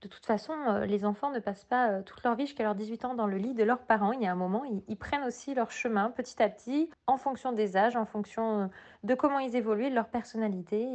de 0.03 0.09
toute 0.09 0.27
façon, 0.27 0.53
euh, 0.69 0.87
les 0.87 1.05
enfants 1.05 1.31
ne 1.31 1.41
passent 1.41 1.65
pas 1.65 1.91
euh, 1.91 2.03
toute 2.03 2.23
leur 2.23 2.37
vie 2.37 2.47
jusqu'à 2.47 2.63
leurs 2.63 2.77
18 2.77 3.05
ans 3.05 3.15
dans 3.15 3.27
le 3.27 3.37
lit 3.37 3.55
de 3.55 3.65
leurs 3.65 3.83
parents. 3.83 4.13
Il 4.13 4.23
y 4.23 4.27
a 4.27 4.33
un 4.33 4.37
moment, 4.37 4.63
ils, 4.65 4.97
prennent 4.97 5.25
aussi 5.25 5.55
leur 5.55 5.71
chemin 5.73 6.11
petit 6.11 6.41
à 6.41 6.49
petit, 6.49 6.89
en 7.07 7.17
fonction 7.17 7.53
des 7.53 7.77
âges, 7.77 7.97
en 7.97 8.07
fonction 8.07 8.63
euh, 8.63 8.67
de 9.03 9.15
comment 9.15 9.41
ils 9.41 9.57
évoluent, 9.57 9.91
de 9.91 9.95
leur 9.95 10.09
personnalité. 10.09 10.87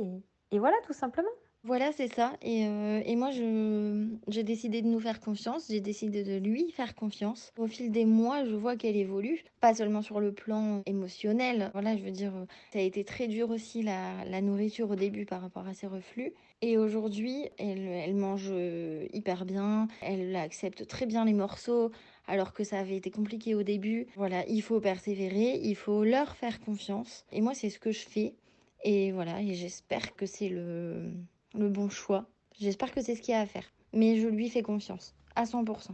Et, 0.51 0.59
voilà, 0.59 0.77
tout 0.85 0.93
simplement. 0.93 1.27
Voilà, 1.65 1.91
c'est 1.93 2.13
ça. 2.13 2.33
Et, 2.41 3.15
moi, 3.15 3.29
j'ai 3.31 4.43
décidé 4.43 4.81
de 4.81 4.87
nous 4.87 4.99
faire 4.99 5.19
confiance. 5.21 5.67
J'ai 5.69 5.79
décidé 5.79 6.23
de 6.23 6.37
lui 6.37 6.71
faire 6.71 6.93
confiance. 6.93 7.51
Au 7.57 7.67
fil 7.67 7.89
des 7.89 8.05
mois, 8.05 8.43
je 8.43 8.53
vois 8.53 8.75
qu'elle 8.75 8.97
évolue. 8.97 9.43
Pas 9.61 9.73
seulement 9.73 10.01
sur 10.01 10.19
le 10.19 10.33
plan 10.33 10.81
émotionnel. 10.85 11.71
Voilà, 11.73 11.95
je 11.95 12.03
veux 12.03 12.11
dire, 12.11 12.33
ça 12.73 12.79
a 12.79 12.81
été 12.81 13.05
très 13.05 13.27
dur 13.27 13.49
aussi 13.49 13.81
la, 13.81 14.25
la 14.25 14.41
nourriture 14.41 14.91
au 14.91 14.95
début 14.95 15.25
par 15.25 15.41
rapport 15.41 15.65
à 15.65 15.73
ses 15.73 15.87
reflux. 15.87 16.33
Et 16.65 16.77
aujourd'hui, 16.77 17.49
elle, 17.57 18.15
mange 18.15 18.47
euh, 18.49 19.05
hyper 19.11 19.43
bien, 19.43 19.89
elle 19.99 20.33
accepte 20.37 20.87
très 20.87 21.05
bien 21.05 21.25
les 21.25 21.33
morceaux, 21.33 21.91
alors 22.25 22.53
que 22.53 22.63
ça 22.63 22.79
avait 22.79 22.95
été 22.95 23.11
compliqué 23.11 23.53
au 23.53 23.63
début. 23.63 24.07
Voilà, 24.15 24.47
il 24.47 24.61
faut 24.61 24.79
persévérer, 24.79 25.59
il 25.61 25.75
faut 25.75 26.05
leur 26.05 26.37
faire 26.37 26.61
confiance. 26.61 27.25
Et 27.33 27.41
moi, 27.41 27.53
c'est 27.53 27.69
ce 27.69 27.79
que 27.79 27.91
je 27.91 28.07
fais. 28.07 28.35
Et 28.85 29.11
voilà, 29.11 29.41
et 29.41 29.55
j'espère 29.55 30.15
que 30.15 30.25
c'est 30.25 30.47
le, 30.47 31.11
le 31.53 31.67
bon 31.67 31.89
choix. 31.89 32.29
J'espère 32.57 32.93
que 32.93 33.01
c'est 33.01 33.15
ce 33.15 33.21
qu'il 33.21 33.33
y 33.33 33.37
a 33.37 33.41
à 33.41 33.45
faire. 33.45 33.73
Mais 33.91 34.15
je 34.15 34.29
lui 34.29 34.49
fais 34.49 34.61
confiance, 34.61 35.15
à 35.35 35.43
100% 35.43 35.89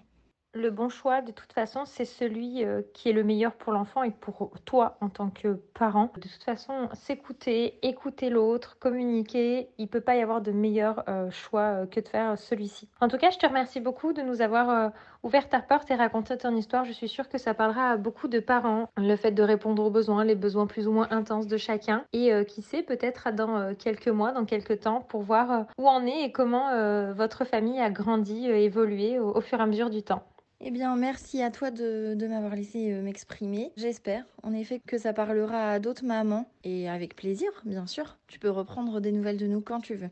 le 0.53 0.71
bon 0.71 0.89
choix, 0.89 1.21
de 1.21 1.31
toute 1.31 1.53
façon, 1.53 1.85
c'est 1.85 2.05
celui 2.05 2.65
euh, 2.65 2.81
qui 2.93 3.09
est 3.09 3.13
le 3.13 3.23
meilleur 3.23 3.53
pour 3.53 3.71
l'enfant 3.71 4.01
et 4.01 4.09
pour 4.09 4.51
toi 4.65 4.97
en 4.99 5.09
tant 5.09 5.29
que 5.29 5.59
parent. 5.75 6.11
De 6.15 6.27
toute 6.27 6.43
façon, 6.43 6.89
s'écouter, 6.93 7.77
écouter 7.83 8.31
l'autre, 8.31 8.77
communiquer, 8.79 9.69
il 9.77 9.87
peut 9.87 10.01
pas 10.01 10.15
y 10.15 10.21
avoir 10.21 10.41
de 10.41 10.51
meilleur 10.51 11.03
euh, 11.07 11.29
choix 11.29 11.61
euh, 11.61 11.85
que 11.85 11.99
de 11.99 12.07
faire 12.07 12.35
celui-ci. 12.35 12.89
En 12.99 13.09
tout 13.09 13.17
cas, 13.17 13.29
je 13.29 13.37
te 13.37 13.45
remercie 13.45 13.79
beaucoup 13.79 14.11
de 14.11 14.23
nous 14.23 14.41
avoir 14.41 14.91
ouvert 15.21 15.49
ta 15.49 15.59
porte 15.59 15.91
et 15.91 15.95
raconté 15.95 16.35
ton 16.37 16.55
histoire. 16.55 16.83
Je 16.83 16.93
suis 16.93 17.07
sûre 17.07 17.29
que 17.29 17.37
ça 17.37 17.53
parlera 17.53 17.91
à 17.91 17.97
beaucoup 17.97 18.27
de 18.27 18.39
parents, 18.39 18.89
le 18.97 19.15
fait 19.15 19.31
de 19.31 19.43
répondre 19.43 19.83
aux 19.83 19.91
besoins, 19.91 20.23
les 20.23 20.35
besoins 20.35 20.65
plus 20.65 20.87
ou 20.87 20.91
moins 20.91 21.07
intenses 21.11 21.47
de 21.47 21.57
chacun. 21.57 22.05
Et 22.13 22.31
qui 22.45 22.61
sait, 22.61 22.83
peut-être 22.83 23.31
dans 23.31 23.73
quelques 23.75 24.07
mois, 24.07 24.31
dans 24.31 24.45
quelques 24.45 24.81
temps, 24.81 25.01
pour 25.01 25.21
voir 25.21 25.65
où 25.77 25.87
en 25.87 26.05
est 26.05 26.23
et 26.23 26.31
comment 26.31 27.13
votre 27.13 27.45
famille 27.45 27.79
a 27.79 27.89
grandi, 27.89 28.47
évolué 28.47 29.19
au 29.19 29.41
fur 29.41 29.59
et 29.59 29.63
à 29.63 29.65
mesure 29.65 29.89
du 29.89 30.03
temps. 30.03 30.23
Eh 30.61 30.71
bien, 30.71 30.97
merci 30.97 31.41
à 31.41 31.51
toi 31.51 31.71
de, 31.71 32.17
m'avoir 32.27 32.53
laissé 32.53 32.91
euh, 32.91 33.01
m'exprimer. 33.01 33.71
J'espère, 33.77 34.25
en 34.43 34.53
effet, 34.53 34.81
que 34.85 34.97
ça 34.97 35.13
parlera 35.13 35.71
à 35.71 35.79
d'autres 35.79 36.03
mamans. 36.03 36.51
Et 36.65 36.89
avec 36.89 37.15
plaisir, 37.15 37.49
bien 37.63 37.87
sûr. 37.87 38.17
Tu 38.27 38.39
peux 38.39 38.49
reprendre 38.49 38.99
des 38.99 39.13
nouvelles 39.13 39.37
de 39.37 39.47
nous 39.47 39.61
quand 39.61 39.79
tu 39.79 39.95
veux. 39.95 40.09